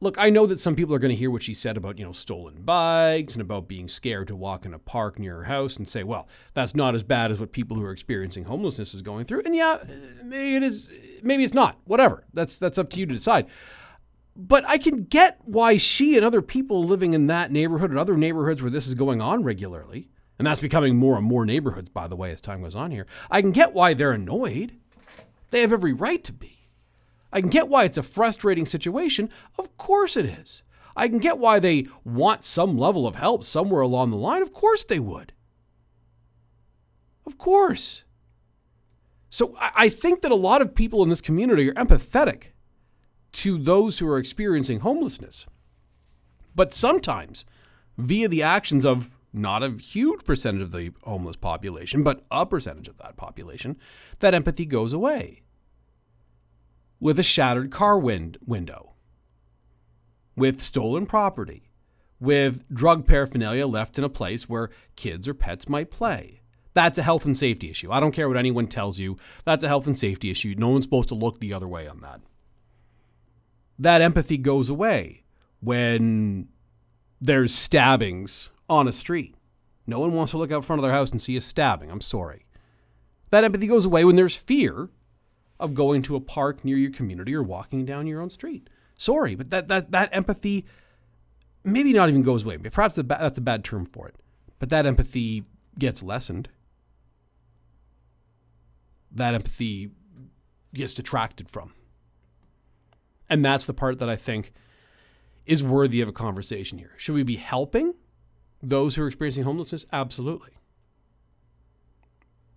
look, 0.00 0.18
I 0.18 0.28
know 0.28 0.46
that 0.46 0.60
some 0.60 0.76
people 0.76 0.94
are 0.94 0.98
going 0.98 1.10
to 1.10 1.16
hear 1.16 1.30
what 1.30 1.42
she 1.42 1.54
said 1.54 1.78
about, 1.78 1.98
you 1.98 2.04
know, 2.04 2.12
stolen 2.12 2.62
bikes 2.62 3.34
and 3.34 3.40
about 3.40 3.66
being 3.66 3.88
scared 3.88 4.28
to 4.28 4.36
walk 4.36 4.66
in 4.66 4.74
a 4.74 4.78
park 4.78 5.18
near 5.18 5.36
her 5.36 5.44
house 5.44 5.78
and 5.78 5.88
say, 5.88 6.02
well, 6.02 6.28
that's 6.52 6.74
not 6.74 6.94
as 6.94 7.02
bad 7.02 7.30
as 7.30 7.40
what 7.40 7.52
people 7.52 7.78
who 7.78 7.84
are 7.84 7.92
experiencing 7.92 8.44
homelessness 8.44 8.92
is 8.92 9.00
going 9.00 9.24
through. 9.24 9.42
And 9.46 9.56
yeah, 9.56 9.78
maybe 10.22 10.56
it 10.56 10.62
is 10.62 10.90
maybe 11.22 11.44
it's 11.44 11.54
not. 11.54 11.78
Whatever. 11.84 12.24
That's 12.34 12.56
that's 12.56 12.76
up 12.76 12.90
to 12.90 13.00
you 13.00 13.06
to 13.06 13.14
decide. 13.14 13.46
But 14.36 14.66
I 14.66 14.76
can 14.78 15.04
get 15.04 15.38
why 15.44 15.76
she 15.76 16.16
and 16.16 16.24
other 16.24 16.42
people 16.42 16.84
living 16.84 17.14
in 17.14 17.26
that 17.28 17.50
neighborhood 17.50 17.90
and 17.90 17.98
other 17.98 18.18
neighborhoods 18.18 18.62
where 18.62 18.70
this 18.70 18.86
is 18.86 18.94
going 18.94 19.20
on 19.20 19.42
regularly, 19.42 20.08
and 20.40 20.46
that's 20.46 20.62
becoming 20.62 20.96
more 20.96 21.18
and 21.18 21.26
more 21.26 21.44
neighborhoods, 21.44 21.90
by 21.90 22.08
the 22.08 22.16
way, 22.16 22.32
as 22.32 22.40
time 22.40 22.62
goes 22.62 22.74
on 22.74 22.92
here. 22.92 23.06
I 23.30 23.42
can 23.42 23.50
get 23.50 23.74
why 23.74 23.92
they're 23.92 24.12
annoyed. 24.12 24.72
They 25.50 25.60
have 25.60 25.70
every 25.70 25.92
right 25.92 26.24
to 26.24 26.32
be. 26.32 26.70
I 27.30 27.42
can 27.42 27.50
get 27.50 27.68
why 27.68 27.84
it's 27.84 27.98
a 27.98 28.02
frustrating 28.02 28.64
situation. 28.64 29.28
Of 29.58 29.76
course 29.76 30.16
it 30.16 30.24
is. 30.24 30.62
I 30.96 31.08
can 31.08 31.18
get 31.18 31.36
why 31.36 31.58
they 31.60 31.88
want 32.04 32.42
some 32.42 32.78
level 32.78 33.06
of 33.06 33.16
help 33.16 33.44
somewhere 33.44 33.82
along 33.82 34.12
the 34.12 34.16
line. 34.16 34.40
Of 34.40 34.54
course 34.54 34.82
they 34.82 34.98
would. 34.98 35.34
Of 37.26 37.36
course. 37.36 38.04
So 39.28 39.54
I 39.58 39.90
think 39.90 40.22
that 40.22 40.32
a 40.32 40.36
lot 40.36 40.62
of 40.62 40.74
people 40.74 41.02
in 41.02 41.10
this 41.10 41.20
community 41.20 41.68
are 41.68 41.74
empathetic 41.74 42.52
to 43.32 43.58
those 43.58 43.98
who 43.98 44.08
are 44.08 44.16
experiencing 44.16 44.80
homelessness. 44.80 45.44
But 46.54 46.72
sometimes, 46.72 47.44
via 47.98 48.26
the 48.26 48.42
actions 48.42 48.86
of 48.86 49.10
not 49.32 49.62
a 49.62 49.70
huge 49.70 50.24
percentage 50.24 50.62
of 50.62 50.72
the 50.72 50.92
homeless 51.04 51.36
population, 51.36 52.02
but 52.02 52.24
a 52.30 52.44
percentage 52.46 52.88
of 52.88 52.98
that 52.98 53.16
population, 53.16 53.76
that 54.20 54.34
empathy 54.34 54.66
goes 54.66 54.92
away. 54.92 55.42
With 56.98 57.18
a 57.18 57.22
shattered 57.22 57.70
car 57.70 57.98
wind- 57.98 58.38
window, 58.44 58.94
with 60.36 60.60
stolen 60.60 61.06
property, 61.06 61.70
with 62.18 62.68
drug 62.72 63.06
paraphernalia 63.06 63.66
left 63.66 63.98
in 63.98 64.04
a 64.04 64.10
place 64.10 64.48
where 64.48 64.70
kids 64.96 65.26
or 65.26 65.34
pets 65.34 65.68
might 65.68 65.90
play. 65.90 66.40
That's 66.74 66.98
a 66.98 67.02
health 67.02 67.24
and 67.24 67.36
safety 67.36 67.70
issue. 67.70 67.90
I 67.90 67.98
don't 67.98 68.12
care 68.12 68.28
what 68.28 68.36
anyone 68.36 68.66
tells 68.66 68.98
you. 68.98 69.16
That's 69.44 69.64
a 69.64 69.68
health 69.68 69.86
and 69.86 69.98
safety 69.98 70.30
issue. 70.30 70.54
No 70.56 70.68
one's 70.68 70.84
supposed 70.84 71.08
to 71.08 71.14
look 71.14 71.40
the 71.40 71.54
other 71.54 71.66
way 71.66 71.88
on 71.88 72.00
that 72.00 72.20
that 73.80 74.02
empathy 74.02 74.36
goes 74.36 74.68
away 74.68 75.24
when 75.60 76.46
there's 77.20 77.54
stabbings 77.54 78.50
on 78.70 78.88
a 78.88 78.92
street. 78.92 79.34
No 79.86 80.00
one 80.00 80.12
wants 80.12 80.30
to 80.30 80.38
look 80.38 80.52
out 80.52 80.64
front 80.64 80.78
of 80.78 80.84
their 80.84 80.92
house 80.92 81.10
and 81.10 81.20
see 81.20 81.36
a 81.36 81.40
stabbing. 81.40 81.90
I'm 81.90 82.00
sorry. 82.00 82.46
That 83.30 83.44
empathy 83.44 83.66
goes 83.66 83.84
away 83.84 84.04
when 84.04 84.16
there's 84.16 84.36
fear 84.36 84.88
of 85.58 85.74
going 85.74 86.02
to 86.02 86.16
a 86.16 86.20
park 86.20 86.64
near 86.64 86.76
your 86.76 86.92
community 86.92 87.34
or 87.34 87.42
walking 87.42 87.84
down 87.84 88.06
your 88.06 88.22
own 88.22 88.30
street. 88.30 88.70
Sorry, 88.96 89.34
but 89.34 89.50
that 89.50 89.68
that 89.68 89.90
that 89.90 90.08
empathy 90.12 90.64
maybe 91.64 91.92
not 91.92 92.08
even 92.08 92.22
goes 92.22 92.44
away. 92.44 92.56
Perhaps 92.58 92.94
that's 92.96 93.38
a 93.38 93.42
bad 93.42 93.64
term 93.64 93.84
for 93.84 94.08
it. 94.08 94.14
But 94.58 94.70
that 94.70 94.86
empathy 94.86 95.44
gets 95.78 96.02
lessened. 96.02 96.48
That 99.10 99.34
empathy 99.34 99.90
gets 100.72 100.94
detracted 100.94 101.50
from. 101.50 101.72
And 103.28 103.44
that's 103.44 103.66
the 103.66 103.74
part 103.74 103.98
that 103.98 104.08
I 104.08 104.16
think 104.16 104.52
is 105.46 105.62
worthy 105.64 106.00
of 106.00 106.08
a 106.08 106.12
conversation 106.12 106.78
here. 106.78 106.92
Should 106.96 107.14
we 107.14 107.22
be 107.22 107.36
helping 107.36 107.94
those 108.62 108.94
who 108.94 109.02
are 109.02 109.06
experiencing 109.06 109.44
homelessness? 109.44 109.86
Absolutely. 109.92 110.50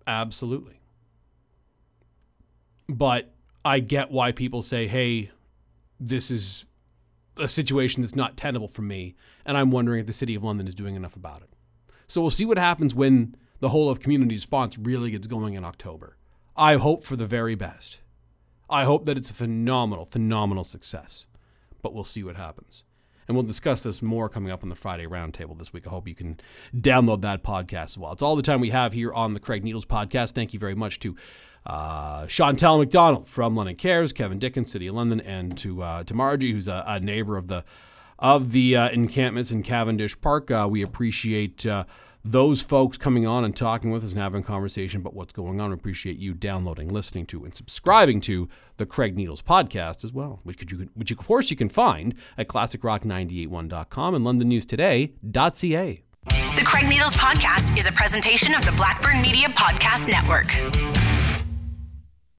Absolutely. 0.06 0.80
But 2.88 3.34
I 3.64 3.80
get 3.80 4.10
why 4.10 4.32
people 4.32 4.62
say, 4.62 4.86
hey, 4.86 5.30
this 5.98 6.30
is 6.30 6.66
a 7.38 7.48
situation 7.48 8.02
that's 8.02 8.14
not 8.14 8.36
tenable 8.36 8.68
for 8.68 8.82
me, 8.82 9.14
and 9.44 9.56
I'm 9.56 9.70
wondering 9.70 10.00
if 10.00 10.06
the 10.06 10.12
City 10.12 10.34
of 10.34 10.44
London 10.44 10.68
is 10.68 10.74
doing 10.74 10.94
enough 10.94 11.16
about 11.16 11.42
it. 11.42 11.48
So 12.06 12.20
we'll 12.20 12.30
see 12.30 12.44
what 12.44 12.58
happens 12.58 12.94
when 12.94 13.34
the 13.60 13.70
whole 13.70 13.90
of 13.90 14.00
community 14.00 14.34
response 14.34 14.76
really 14.76 15.10
gets 15.10 15.26
going 15.26 15.54
in 15.54 15.64
October. 15.64 16.16
I 16.56 16.76
hope 16.76 17.04
for 17.04 17.16
the 17.16 17.26
very 17.26 17.54
best. 17.54 18.00
I 18.68 18.84
hope 18.84 19.06
that 19.06 19.16
it's 19.16 19.30
a 19.30 19.34
phenomenal, 19.34 20.04
phenomenal 20.04 20.64
success. 20.64 21.26
But 21.82 21.94
we'll 21.94 22.04
see 22.04 22.22
what 22.22 22.36
happens. 22.36 22.84
And 23.26 23.36
we'll 23.36 23.46
discuss 23.46 23.82
this 23.82 24.02
more 24.02 24.28
coming 24.28 24.52
up 24.52 24.62
on 24.62 24.68
the 24.68 24.74
Friday 24.74 25.06
Roundtable 25.06 25.56
this 25.58 25.72
week. 25.72 25.86
I 25.86 25.90
hope 25.90 26.06
you 26.06 26.14
can 26.14 26.38
download 26.76 27.22
that 27.22 27.42
podcast 27.42 27.84
as 27.84 27.98
well. 27.98 28.12
It's 28.12 28.22
all 28.22 28.36
the 28.36 28.42
time 28.42 28.60
we 28.60 28.70
have 28.70 28.92
here 28.92 29.12
on 29.12 29.34
the 29.34 29.40
Craig 29.40 29.64
Needles 29.64 29.86
podcast. 29.86 30.32
Thank 30.32 30.52
you 30.52 30.58
very 30.58 30.74
much 30.74 30.98
to 31.00 31.16
uh, 31.66 32.26
Chantelle 32.26 32.78
McDonald 32.78 33.28
from 33.28 33.56
London 33.56 33.76
Cares, 33.76 34.12
Kevin 34.12 34.38
Dickins, 34.38 34.68
City 34.68 34.86
of 34.86 34.94
London, 34.94 35.20
and 35.20 35.56
to 35.58 35.82
uh, 35.82 36.04
to 36.04 36.14
Margie, 36.14 36.52
who's 36.52 36.68
a, 36.68 36.84
a 36.86 37.00
neighbor 37.00 37.36
of 37.36 37.48
the 37.48 37.64
of 38.18 38.52
the 38.52 38.76
uh, 38.76 38.90
encampments 38.90 39.50
in 39.50 39.62
Cavendish 39.62 40.20
Park. 40.20 40.50
Uh, 40.50 40.68
we 40.70 40.82
appreciate 40.82 41.66
uh, 41.66 41.84
those 42.24 42.62
folks 42.62 42.96
coming 42.96 43.26
on 43.26 43.44
and 43.44 43.54
talking 43.54 43.90
with 43.90 44.02
us 44.02 44.12
and 44.12 44.20
having 44.20 44.40
a 44.40 44.44
conversation 44.44 45.00
about 45.00 45.14
what's 45.14 45.32
going 45.32 45.60
on. 45.60 45.70
We 45.70 45.74
appreciate 45.74 46.16
you 46.16 46.32
downloading, 46.32 46.88
listening 46.88 47.26
to, 47.26 47.44
and 47.44 47.54
subscribing 47.54 48.20
to 48.22 48.48
the 48.78 48.86
Craig 48.86 49.14
Needles 49.14 49.42
podcast 49.42 50.04
as 50.04 50.12
well, 50.12 50.40
which, 50.42 50.70
you, 50.72 50.88
which 50.94 51.10
of 51.10 51.18
course 51.18 51.50
you 51.50 51.56
can 51.56 51.68
find 51.68 52.14
at 52.38 52.48
classicrock981.com 52.48 54.14
and 54.14 54.24
londonnewstoday.ca. 54.24 56.00
The 56.56 56.62
Craig 56.64 56.88
Needles 56.88 57.14
podcast 57.14 57.76
is 57.76 57.86
a 57.86 57.92
presentation 57.92 58.54
of 58.54 58.64
the 58.64 58.72
Blackburn 58.72 59.20
Media 59.20 59.48
Podcast 59.48 60.08
Network. 60.08 61.03